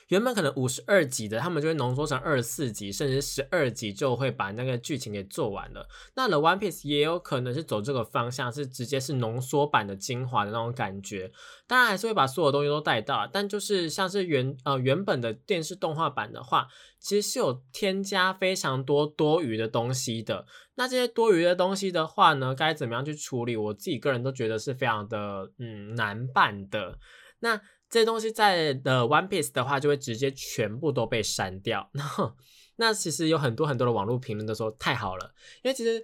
[0.08, 5.88] 原本可能五十二集的，他们就会浓缩成二十四集，甚至十二集就会把那个剧情给做完了。
[6.14, 11.30] 那 The One Piece 也有可能是走这个方向，是直接是浓缩版的精华的那种感觉。
[11.66, 20.44] 当然还是会把所有东西都带到，但就是像是原呃原本的电视动画版的话，其实是有添加非常多多余的东西的。
[20.74, 23.56] 那这些多余的东西的话呢，该怎么样去处理？
[23.56, 26.98] 我自己个人都觉得是非常的嗯难办的。
[27.40, 27.60] 那
[27.92, 31.90] 这些东西在的 One Piece 的话，就会直接全部都被删掉。
[31.92, 32.34] 那
[32.76, 36.02] 那其实有很多很多的网络评论都说太好了，因为其实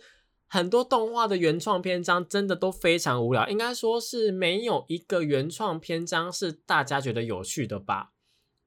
[0.48, 8.12] 很多动画的原创篇章真的都非常无聊，应该说是没有一个原创篇章是大家觉得有趣的吧？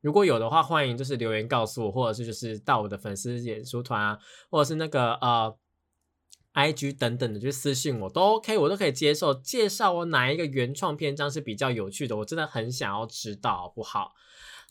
[0.01, 4.17] 如果有的话，欢迎就是留言告诉我，或者是就是到我的粉丝演出团啊，
[4.49, 5.55] 或者是那个呃。
[6.53, 9.33] I G 等等的，就私信我都 OK，我都可以接受。
[9.33, 14.11] 介绍我哪一个原创篇章是比较有趣的，我真的很想要知道，好不好？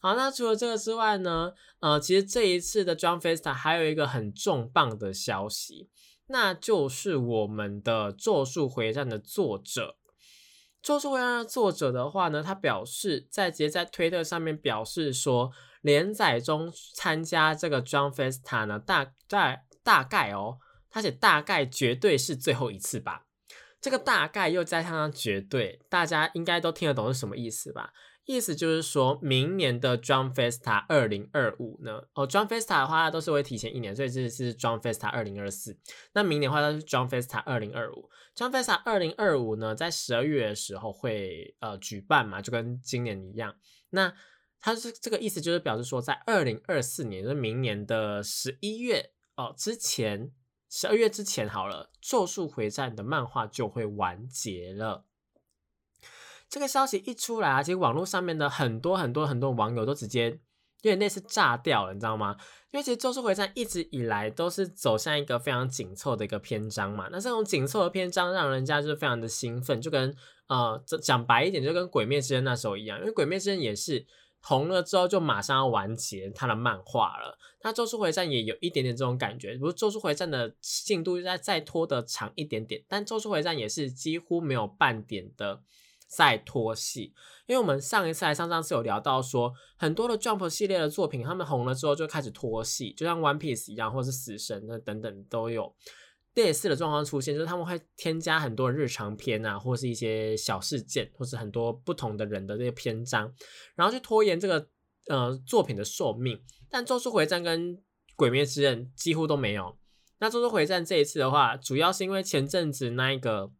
[0.02, 5.88] 好，那除了这个之外呢，呃，其实这一次的 John Festa 还有一个很重磅的消息，
[6.26, 9.96] 那就是我们的《咒术回战》的作者，
[10.82, 20.58] 《咒术回战》的作者的话呢，他表示在直接在推特上面表示说，连载中参加这个 John Festa 呢，大概大概哦。
[20.90, 23.26] 他写大概绝对是最后一次吧，
[23.80, 27.92] 这个大概又加上绝对，大家应该都听得懂是什么意思吧？
[28.26, 35.76] 意思就是说明年的 Drum Festa 二零二五呢，哦，Drum Festa 的话都是会提前一年，所以这是 Drum Festa 二零二四。
[36.12, 43.56] 那明年的话它是 Drum Festa 二零二五，Drum Festa 二零二五呢，在十二月的时候会呃举办嘛，就跟今年一样。
[43.88, 44.12] 那
[44.60, 50.30] 它是这个意思就是表示说，在二零二四年，就是明年的十一月哦之前。
[50.70, 55.04] 十二月之前好了，《咒术回战》的漫画就会完结了。
[56.48, 60.38] 这个消息一出来啊，其实网络上面的很多很多很多网友都直接有
[60.82, 62.36] 点类似炸掉了，你知道吗？
[62.70, 67.08] 因为其实《咒术回战》一直以来都是走向一个非常紧凑的一个篇章嘛。
[67.10, 70.14] 那这种紧凑的篇章让人家就是非常的兴奋，就跟
[70.46, 74.06] 呃讲白一点，就跟《鬼灭之刃》那时候一样，因为《鬼灭之刃》也是。
[74.42, 77.38] 红了之后就马上要完结他的漫画了。
[77.62, 85.62] 那《咒术回战》也有一点点这种感觉，不过《咒术回战》的进度再再拖得长一点点，但《咒术回战》也是几乎没有半点的
[86.08, 87.12] 再拖戏。
[87.46, 95.74] 因为我们上一次还、上上次有聊到说，很多的 Jump 系列的作品，他们红了之后就开始拖戏，就像 One Piece 一样，或是死神的等等都有。
[96.34, 103.32] 类似的状况出现，就是他们会添加很多日常篇啊，或是一些小事件，或是很多不同的人的这些篇章，
[103.74, 104.68] 然后去拖延这个
[105.08, 106.40] 呃作品的寿命。
[106.70, 107.76] 但《咒术回战》跟
[108.14, 109.76] 《鬼灭之刃》几乎都没有。
[110.18, 113.50] 那《咒术回战》这一次的话，主要是因为前阵子那一个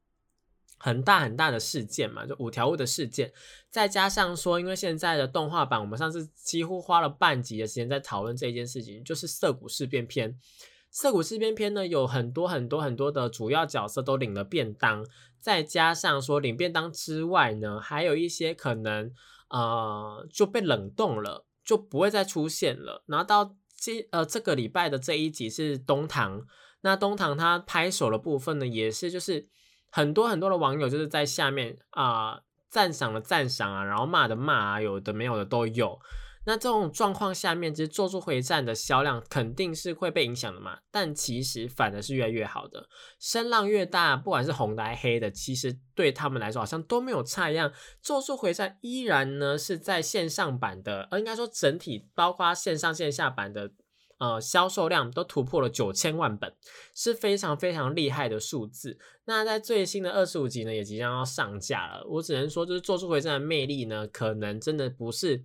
[0.78, 3.33] 很大很大的事件嘛，就五条悟的事件，
[3.68, 10.38] 再加上说，因为现在的动画版，我们上次几乎花了半集的时间在讨论这件事情，就是涩谷事变篇。
[10.90, 15.07] 涩谷事变篇呢，有很多很多很多的主要角色都领了便当，
[15.38, 19.12] 再加上说领便当之外呢，还有一些可能
[19.48, 23.05] 呃就被冷冻了，就不会再出现了。
[23.07, 26.44] 然后到这呃这个礼拜的这一集是东堂，
[26.81, 29.46] 那东堂他拍手的部分呢，也是就是
[29.90, 36.00] 很多很多的网友就是在下面啊赞赏的赞赏啊，然后骂的骂啊，有的没有的都有。
[36.50, 40.80] 那这种状况下面，其实《咒术回战》的销量肯定是会被影响的嘛？
[40.90, 42.88] 但其实反而是越来越好的，
[43.20, 47.70] 声浪越大，不管是红的还是黑的，其实对他们来说好像都没有差一样。
[48.02, 53.70] 《咒术回战》依然呢是在线上版的，而，应该说整体包括线上线下版的，
[54.18, 56.52] 呃，销售量都突破了九千万本，
[56.96, 58.98] 是非常非常厉害的数字。
[59.27, 62.04] 那在最新的二十五集呢，也即将要上架了。
[62.08, 65.44] 我只能说，就是《咒术回战》的魅力呢，可能真的不是。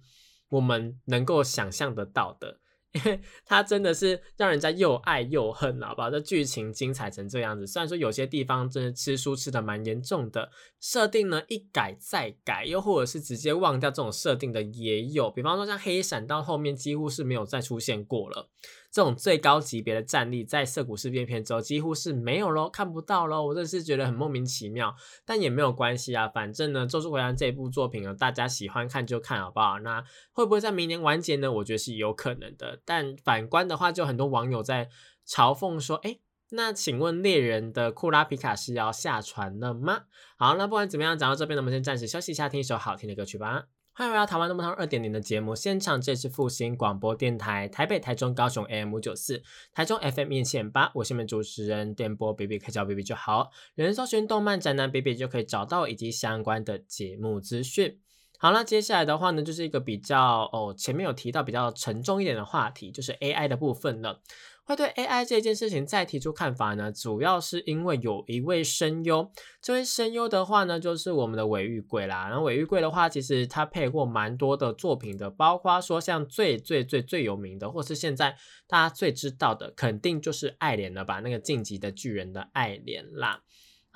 [0.50, 2.60] 我们能够想象得到的，
[2.94, 6.10] 因为它真的是让人家又爱又恨，好不好？
[6.10, 18.50] 这剧情精彩成这样子，虽然说有些地方真的吃书吃的蛮严重的，设定呢一改再改，又或者是直接忘掉这种设定的也有，比方说像黑闪到后面几乎是没有再出现过了。
[18.96, 23.46] 这种最高级别的战力，在涩谷市变片之后几乎是没有喽，看不到喽。
[23.48, 26.30] 我真的是觉得很莫名其妙，但也没有关系啊。
[26.30, 29.80] 反正呢，《咒术回战》这部作品呢，大家喜欢看就看好不好？
[29.80, 31.52] 那会不会在明年完结呢？
[31.52, 32.80] 我觉得是有可能的。
[32.86, 34.88] 但反观的话，就很多网友在
[35.28, 36.20] 嘲讽说：“哎，
[36.52, 40.04] 那请问猎人的库拉皮卡是要下船了吗？”
[40.40, 43.66] 好，那不管怎么样，讲到这边呢，我们先暂时休息一下，听一首好听的歌曲吧。
[43.98, 49.42] 欢迎回到台湾动漫二点零的节目现场，这是复兴广播电台台北、台中、高雄 AM 五九四，
[49.72, 50.92] 台中 FM 一千八。
[50.96, 53.52] 我是你们主持人电波 B B，可以叫 B B 就好。
[53.76, 57.98] 有人搜寻动漫宅男 B B 就可以找到以及相关的节目资讯。
[58.38, 64.20] 好了，接下来的话呢，就是一个比较哦，前面有提到比较沉重一点的话题，就是 AI 的部分了。
[64.66, 72.28] 会对 AI 这件事情再提出看法呢，主要是因为有一位声优，这位声优的话呢，就是我们的尾玉贵啦。
[72.28, 78.36] 然后尾玉贵的话，其实他配过蛮多的作品的，包括说像最最最最有名的，或是现在
[78.68, 81.20] 大家最知道的，肯定就是爱莲了吧？
[81.20, 83.44] 那个晋级的巨人的爱莲啦。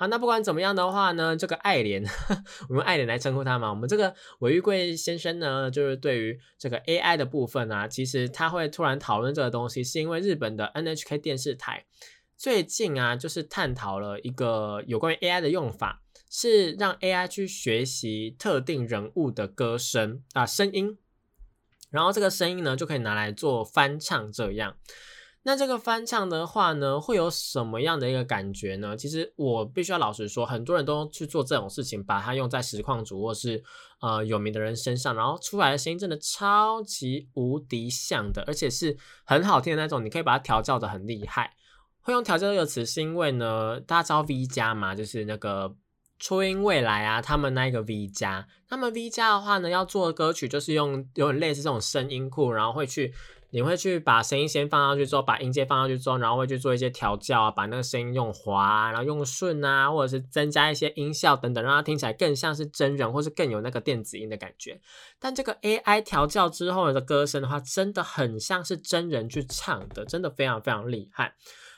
[0.00, 2.02] 好，那不管怎么样的话呢，这个爱莲，
[2.70, 3.68] 我们爱莲来称呼他嘛。
[3.68, 11.84] 我们这个韦玉贵先生呢，就是对于这个 AI 的部分啊，其实他会突然讨论这个东西，是因为日本的 NHK 电视台
[12.34, 20.96] 最近啊，就是探讨了一个有关于 AI 的用法，是让 AI 去学习特定人物的歌声啊声音，
[21.90, 24.76] 然后这个声音呢就可以拿来做翻唱这样。
[25.42, 28.94] 那这个翻唱的话呢，会有什么样的一个感觉呢？
[28.94, 33.62] 其实我必须要老实说，很多人都去做这种事情，把它用在实况主或是
[34.02, 40.04] 呃有名的人身上，然后出来的声音真的超级无敌像的，而且是很好听的那种。
[40.04, 41.54] 你可以把它调教的很厉害。
[42.02, 45.74] 会用调教这个词，是因为呢，大家知道 V 加嘛，就是那个
[46.18, 53.14] 初音未来啊，他们那一个 V 加，他们 V 加的话呢，要做的歌曲就是用有点类似这种声音库，然后会去。
[53.52, 64.80] 你会去把声音先放上去之后，把音阶放上去之后，然后会去做一些调教啊，把那个声音用滑，然后用顺啊，或者是增加一些音效等等，让它听起来更像是真人，或是更有那个电子音的感觉。
[65.18, 71.34] 但这个 AI 调教之后的歌声的话，真的很像是真人去唱的，真的非常非常厉害。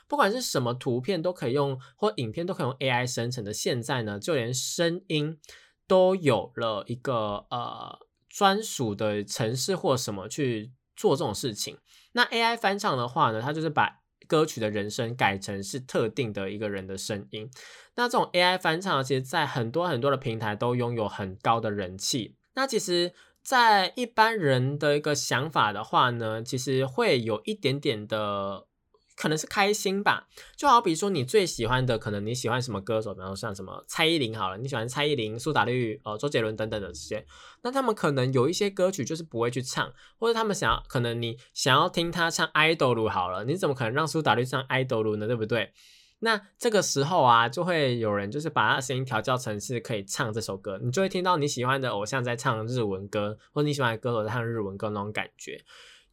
[0.07, 3.51] 不管是什么图片都可以用，或影片都可以用 AI 生成的。
[3.51, 5.39] 现在呢，就连声音
[5.87, 7.97] 都有了一个呃
[8.29, 10.71] 专属的城市或什么去。
[10.95, 11.77] 做这种事情，
[12.13, 17.49] 那 AI 翻唱的话呢，它就是把歌曲的人声改成是特定的一个人的声音。
[17.95, 22.35] 那这种 AI 翻唱，其实在很多很多的平台都拥有很高的人气。
[22.55, 28.67] 那其实，在一般人的一个想法的话呢，其实会有一点点的。
[29.15, 37.25] 可能是开心吧，就好比说你最喜欢的，可能你喜欢什么歌手，比方说像什么蔡依林好了，你喜欢蔡依林、苏打绿、呃周杰伦等等的这些，
[37.61, 45.27] 那他们可能有一些歌曲就是不会去唱，或者他们想要，可能你想要听他唱《i do》好了，你怎么可能让苏打绿唱《i do》呢？
[45.27, 45.71] 对不对？
[46.19, 55.63] 那这个时候啊，就会有人就是把他的声音调教成是可以唱这首歌，你就会听到你喜欢的偶像在唱日文歌，或者你喜欢的歌手在唱日文歌那种感觉。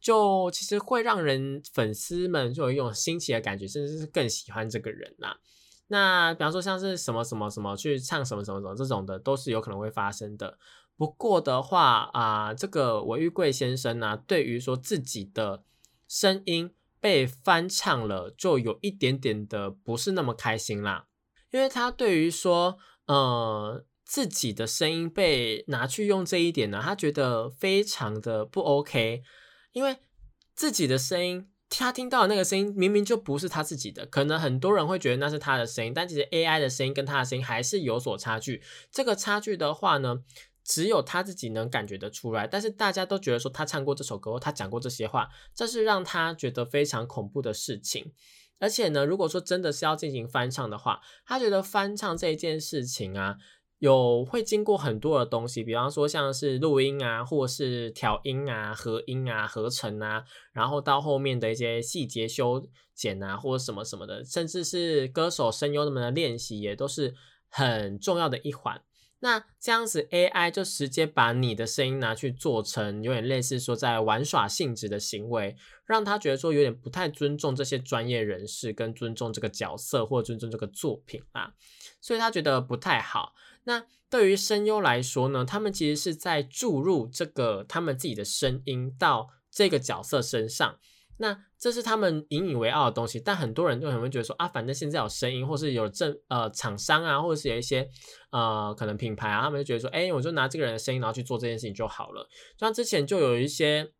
[0.01, 5.35] 就其实会让人粉丝们就有一种新奇的感觉，甚至是更喜欢这个人呐。
[5.87, 10.57] 那比方说像是什么什么什么去唱什么什么什么这种的，都是有可能会发生的。
[10.97, 15.63] 不过的话啊，这个韦玉贵先生呢，对于说自己的
[16.07, 21.07] 声音被翻唱了，就有一点点的不是那么开心啦。
[21.51, 22.77] 因为他对于说
[23.07, 29.23] 呃自己的声音被拿去用这一点呢，他觉得非常的不 OK。
[29.73, 29.97] 因为
[30.53, 38.61] 自己的声音，他听到的那个声音明明就不是他自己的，可能很多人会觉得那是他的声音，但其实 AI 的声音跟他的声音还是有所差距。
[38.91, 40.23] 这个差距的话呢，
[40.63, 42.45] 只有他自己能感觉得出来。
[42.45, 48.13] 但是大家都觉得说他唱过这首歌，他讲过这些话，这是让他觉得非常恐怖的事情。
[48.59, 53.37] 而且呢，如果说真的是要进行翻唱的话，他觉得翻唱这一件事情啊。
[53.81, 60.23] 有会经过很多的东西，比方说像是录音啊，或是调音啊、合音啊、合成啊，
[60.53, 62.63] 然后到后面的一些细节修
[62.93, 67.15] 剪啊，或者什么什么的，甚至是歌手声优们的练习，也都是
[67.49, 68.79] 很重要的一环。
[69.21, 75.55] 那这样子 AI 就直接把你的声音拿去做成有点类似说在玩耍性质的行为，
[75.87, 81.53] 让他觉得说有点不太尊重这些专业人士，跟尊重这个角色或尊重这个作品啊，
[81.99, 83.33] 所以他觉得不太好。
[83.63, 90.77] 那对于声优来说呢，他们其实是在注入这个他们自己的声音到这个角色身上。
[91.17, 97.87] 那这是他们引以为傲的东西，但很多人就很会觉得说啊，反正现在有声音，或是有正呃厂商啊，或者是有一些
[98.31, 102.27] 呃可能品牌啊，他们就觉得说，哎，我就拿这个人的声音，然后去做这件事情就好了。
[102.57, 103.91] 像之前就有一些。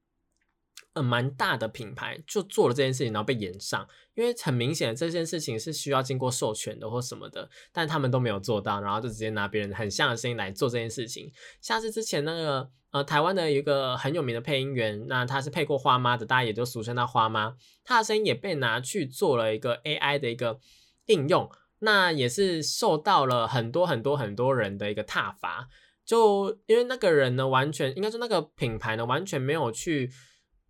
[0.93, 11.31] 呃，蛮大的品牌就做了这件事情，然后被延上，因为很明显这件事情是需要经过授权的或什么的，但他们都没有做到，然后就直接拿别人很像的声音来做这件事情。
[11.61, 20.59] 像是之前那个呃，台湾的一个很有名的配音员，那他是配过花妈的，大家也就俗称他花妈，他的声音也被拿去做了一个 AI 的一个
[21.05, 25.69] 应用，那也是受到了很多很多很多人的一个挞伐，
[26.05, 30.11] 就因为那个人呢，完全应该说那个品牌呢，完全没有去。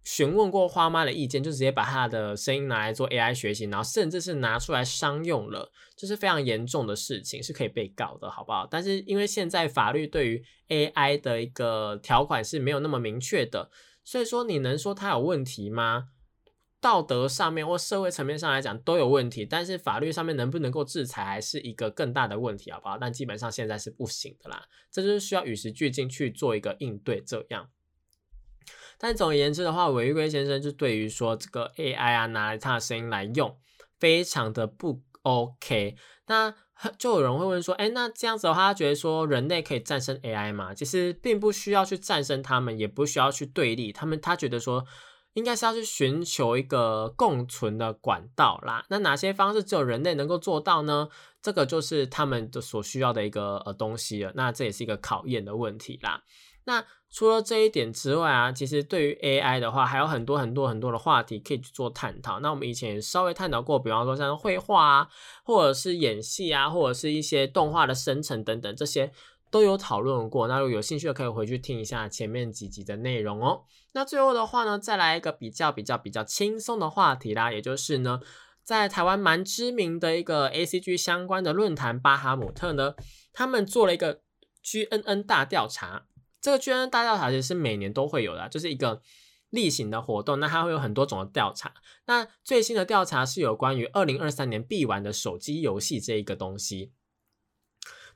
[0.04, 8.68] 询问过花妈的意见，就直接把她的声音拿来做 AI 学习，然后甚至是拿出来商用了，这是非常严重的事情，是可以被告的，好不好？
[8.70, 13.70] 但是因为现在法律对于 AI 的一个条款是没有那么明确的，
[14.04, 16.10] 所以说你能说它有问题吗？
[16.80, 22.98] 道德上面或社会层面上来讲都有问题，但是法律上面能不能够制裁，还是一个更大的问题，好不好？
[22.98, 27.70] 但基本上现在是不行的啦，这就是需要与时俱进去做一个应对，这样。
[28.98, 33.58] 但总而言之的话，韦玉圭先生就对于说这个 AI 啊，拿来他的声音来用，
[34.00, 35.96] 非常的不 OK。
[36.28, 36.54] 那
[36.98, 40.74] 就有人会问说，哎，那这样子的话，他觉得说人类可以战胜 AI 吗？
[40.74, 44.20] 其实并不需要去战胜他们，也不需要去对立他们。
[44.20, 44.84] 他觉得说，
[45.34, 48.84] 应该是要去寻求一个共存的管道啦。
[48.90, 51.08] 那哪些方式只有人类能够做到呢？
[51.42, 54.32] 这个就是他们的所需要的一个呃东西了。
[54.36, 56.24] 那这也是一个考验的问题啦。
[56.66, 62.40] 那除了这一点之外啊，其实对于 AI 的话，还有很多很多很多的话题可以去做探讨。
[62.40, 65.08] 那我们以前也稍微探讨过，比方说像绘画啊，
[65.44, 69.12] 或者是演戏啊，或者是一些动画的生成等等，这些
[69.50, 70.48] 都有讨论过。
[70.48, 73.64] 那如果有兴趣的，可以回去听一下前面几集的内容哦。
[73.94, 78.22] 那最后的话呢，再来一个比较比较比较轻松的话题啦，也就是呢，
[78.64, 82.94] 在台湾蛮知名的一个 ACG 相关的论坛巴哈姆特呢，
[83.34, 84.22] 他们做了一个
[84.64, 86.06] GNN 大调查。
[86.42, 89.02] 这个 G N 大调查其实是每年都会有的，就是一个
[89.52, 90.40] 例行的活动。
[90.40, 91.74] 那它会有很多种的调查。
[92.08, 96.94] 那最新的调查是有关于二零二三年必玩的手机游戏这一个东西。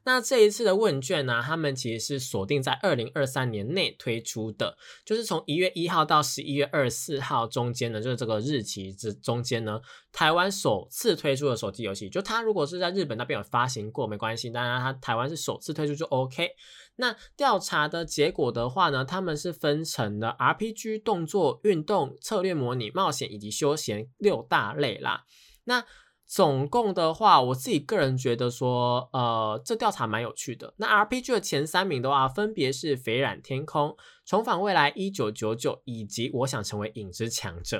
[0.07, 12.07] 那这一次的问卷呢，他们其实是锁定在二零二三年内推出的，就是从一月一号到十一月二十四号中间呢，就是这个日期之中间呢，台湾首次推出的手机游戏。
[12.07, 16.51] 就它如果是在日本那边有发行过，没关系，当然它台湾是首次推出就 OK。
[16.97, 25.25] 那调查的结果的话呢，他们是分成了 RPG、动作、运动、策略模拟、冒险以及休闲六大类啦。
[25.65, 25.83] 那
[26.25, 30.73] 总共的话，我自己个人觉得说，呃，这调查蛮有趣的。
[30.77, 33.89] 那 RPG 的前三名的话，分别是《斐然天空》、
[34.25, 37.77] 《重返未来一九九九》以及《我想成为影之强者》。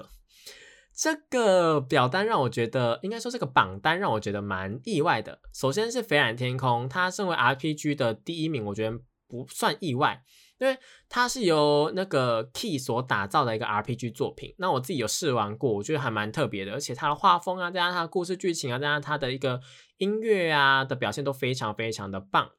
[0.95, 5.39] 这个表单让我觉得，应该说这个榜单让我觉得蛮意外的。
[5.53, 10.23] 首先是《斐然天空》，它身为 RPG 的第一名，我觉得不算意外。
[10.57, 10.77] 因为
[11.09, 19.59] 它是由那个 Key 所打造的一个 RPG 作品，那我自己有试玩过，我觉得还蛮特别的，而且它的画风啊，加上它的故事剧情啊，加上它的一个
[19.97, 22.51] 音乐啊的表现都非常非常的棒。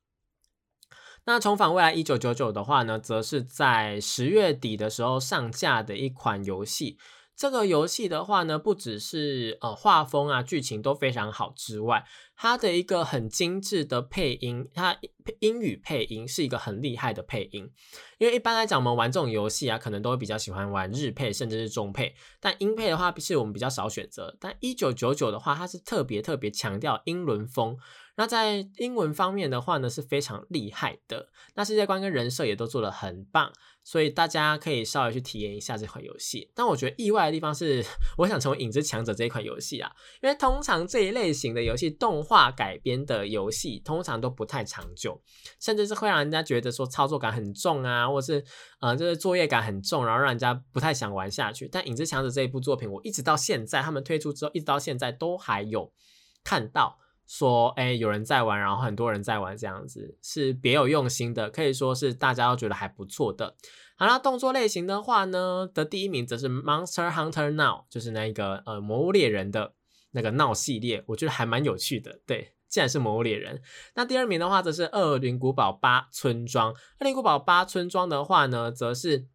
[1.24, 6.98] 那重返未来一九九九的话呢，则是在十月底的时候上架的一款游戏。
[7.36, 14.96] 这个游戏的话呢，不只是呃画风啊、剧情都非常好之外，它的一个很精致的配音，它
[15.40, 17.70] 英语配音是一个很厉害的配音。
[18.16, 24.34] 因为一般来讲，我们玩这种游戏啊，可能都会比较喜欢玩日配甚至是中配，但英配的话是我们比较少选择。
[24.40, 27.76] 但一九九九的话，它是特别特别强调英伦风。
[28.16, 31.28] 那在英文方面的话呢，是非常厉害的。
[31.54, 33.52] 那世界观跟人设也都做得很棒，
[33.84, 36.50] 所以大家可以稍微去体验一下这款游戏。
[36.54, 37.84] 但我觉得意外的地方是，
[38.16, 39.92] 我想成为影之强者这一款游戏啊，
[40.22, 45.22] 因为通常这一类型的游戏，动画改编的游戏，通常都不太长久，
[45.60, 48.42] 甚至是会让人家觉得说操作感很重啊，或是
[48.80, 51.68] 呃，就是作业感很重，然后让人家不太想玩下去。
[51.70, 55.92] 但影之强者这一部作品，我一直到现在他们推出之后，一直到现在都还有
[56.42, 56.98] 看到。
[57.26, 63.56] 说，哎，有人在玩，然后很多人在玩，这样子是别有用心的，可以说是大家都觉得还不错的。
[63.96, 69.74] 好啦，动作类型的话呢，的第一名则是 Monster Hunter Now，就是那个呃魔物猎人的
[70.10, 72.20] 那个闹系列，我觉得还蛮有趣的。
[72.26, 73.62] 对，既然是魔物猎人，
[73.94, 76.72] 那第二名的话则是恶灵古堡八村庄。
[76.72, 79.26] 恶灵古堡八村庄的话呢，则是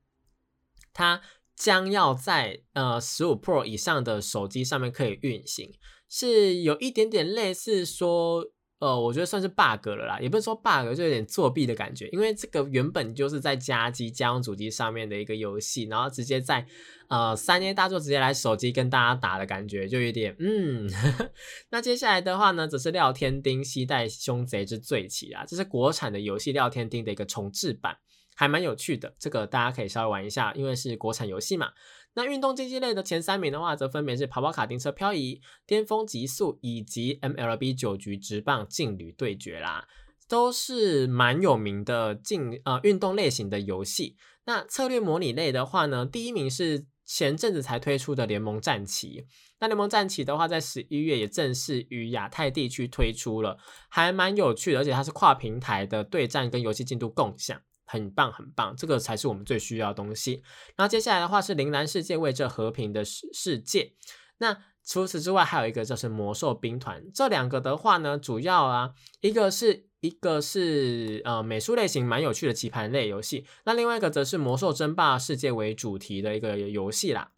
[0.94, 1.22] 它
[1.56, 5.74] 将要在呃十五 Pro 以上的手机上面可以运行。
[6.14, 8.46] 是有一点点类似说，
[8.80, 12.10] 呃，我觉得算是 bug 了啦，也不是说 bug，就有点作弊的感觉。
[12.10, 16.66] 因为这个原本就是在家机、家用主机上面的一个游戏，然后直接在
[17.08, 20.90] 呃三 A 大作直接来手机跟大家打的感觉，就有点嗯。
[21.72, 27.96] 那接下来的话呢，则是《廖天丁西代凶贼之罪起》啊，这是国产的游戏《廖天丁》的一个重制版，
[28.36, 29.16] 还蛮有趣的。
[29.18, 31.70] 这个大家可以稍微玩一下，因为是国产游戏嘛。
[32.14, 39.88] 那运动竞技类的前三名的话，则分别是跑跑卡丁车漂移、巅峰极速以及 MLB 九局直棒劲旅对决啦，
[40.28, 44.18] 都是蛮有名的竞呃运动类型的游戏。
[44.46, 49.26] 那策略模拟类的话呢，第一名是前阵子才推出的联盟战旗。
[49.60, 53.58] 那联盟战旗的话，在十一月也正式于亚太地区推出了，
[53.90, 57.62] 还蛮有趣的，而且它是跨平台的对战跟游戏进度共享。
[57.92, 60.42] 很棒，很棒，这个才是我们最需要的东西。
[60.78, 63.94] 然后接下来的话是《铃兰世界》为这和平的世世界。
[64.38, 67.04] 那除此之外，还有一个就是《魔兽兵团》。
[67.14, 77.32] 这两个的话呢，主要啊，一个是一个是呃美术类型蛮有趣的棋盘类游戏，那另外一个则是《魔兽争霸世界》为主题的一个游戏啦。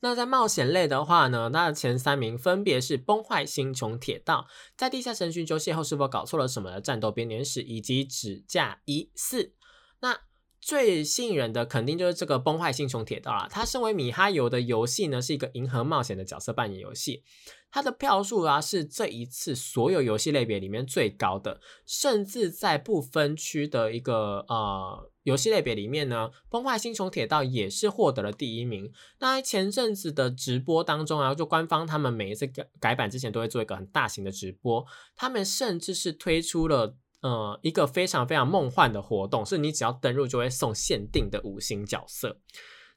[0.00, 4.46] 那在冒险类的话呢，它的前三名分别是《崩坏星穹铁道》、
[4.76, 9.54] 在地下城寻求邂逅是否搞错了什么的战斗编年史，以及指架一四。
[10.00, 10.20] 那
[10.60, 13.48] 最吸引人的肯定就是这个《崩坏星穹铁道》啦。
[13.50, 17.24] 它身为米哈游的游戏呢，是一个银河冒险的角色扮演游戏。
[17.70, 28.90] 它的票数啊是这一次所有游戏类别里面最高的，甚至在不分区的一个呃游戏类别里面呢，《崩坏星穹铁道》也是获得了第一名。
[29.20, 42.40] 那前阵子的直播当中啊，就官方他们每一次改改版之前都会做一个很大型的直播，他们甚至是推出了呃一个非常非常梦幻的活动，是你只要登录就会送限定的五星角色。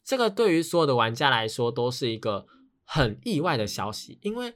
[0.04, 2.48] 这个对于所有的玩家来说都是一个。
[2.94, 4.54] 很意外的消息，因为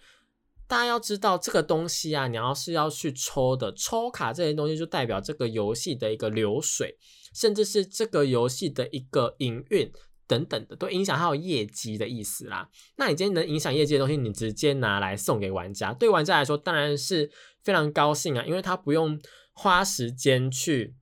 [0.67, 6.97] 大家要知道这个东西啊，你要是要去抽的抽卡这些东西，就代表这个游戏的一个流水，
[7.35, 9.91] 甚至是这个游戏的一个营运
[10.25, 12.69] 等等的，都影响它有业绩的意思啦。
[12.95, 17.29] 那你今天能影响业绩的东西，你直接拿来送给玩家，对玩家来说当然是
[17.63, 19.19] 非常高兴啊，因为他不用
[19.53, 20.95] 花时间去。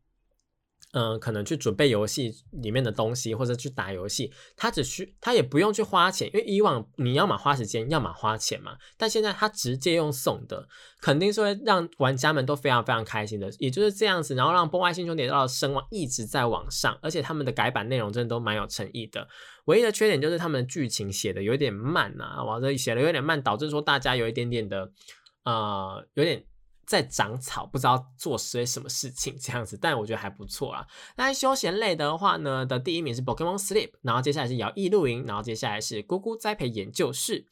[0.93, 8.77] 嗯，可能去准备游戏里面的东西，或者去打游戏，他只需他也不用去花钱，因为以往你要么花时间，要么花钱嘛。
[8.95, 10.67] 但现在他直接用送的，
[11.01, 13.51] 肯定是会让玩家们都非常非常开心的。
[13.57, 19.27] 也就是这样子，然后让《崩坏星穹铁道》的声望一直在往上，而且他们的改版内容真的都蛮有诚意的。
[19.65, 24.91] 唯一的缺点就是他们的剧情写的有点慢呐，往这写的有点慢，导致说大家有一点点的
[25.43, 26.45] 呃，有点。
[26.85, 30.85] 在长草，不知道做些什么事情这样子，但我觉得还不错啦。
[31.15, 37.47] 那休闲类的话呢，的第一名是 Pokemon Sleep，然后接下来是摇曳露营，然后接下来是咕咕栽培研究室。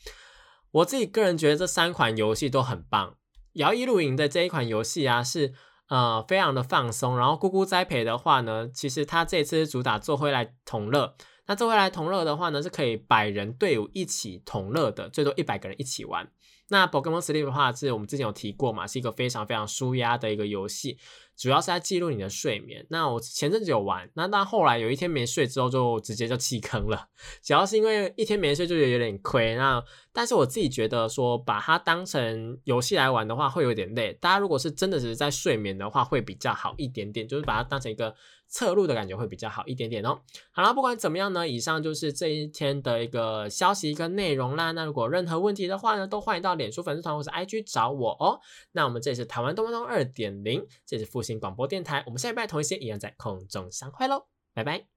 [0.71, 3.17] 我自己个人觉得这三款游戏都很棒。
[3.53, 5.53] 摇曳露营的这一款游戏啊，是
[5.89, 7.17] 呃非常的放松。
[7.17, 11.15] 然后咕咕栽培的话呢，其实它这次主打做回来同乐。
[11.47, 16.31] 那做回来同乐的话呢，是可以百人队伍一起同乐的，最多一百个人一起玩。
[16.71, 20.97] 那 Pokemon Sleep 的话，是我们之前有提过嘛，是一个非常非常舒压的一个游戏，
[21.35, 22.87] 主要是在记录你的睡眠。
[22.89, 27.07] 那我前阵子有玩，那但后来有一天没睡之后，就直接就弃坑了。
[27.43, 29.55] 主要是因为一天没睡就有点亏。
[29.55, 34.13] 那但是我自己觉得说，把它当成游戏来玩的话，会有点累。
[34.13, 38.15] 大家如果是真的只是在睡眠的话，会比较好一点点，就是把它当成一个。
[38.51, 40.19] 侧路的感觉会比较好一点点哦。
[40.51, 44.71] 好了，不管怎么样呢，以上就是这一天的一个消息跟内容啦。
[44.73, 48.39] 那如果任何问题的话呢，都欢迎到脸书粉丝团或者 IG 找我哦。
[48.73, 52.03] 那我们这里是台湾东方通二点零，这是复兴广播电台。
[52.05, 54.90] 我们下一拜同一时间一样在空中相会喽，拜拜。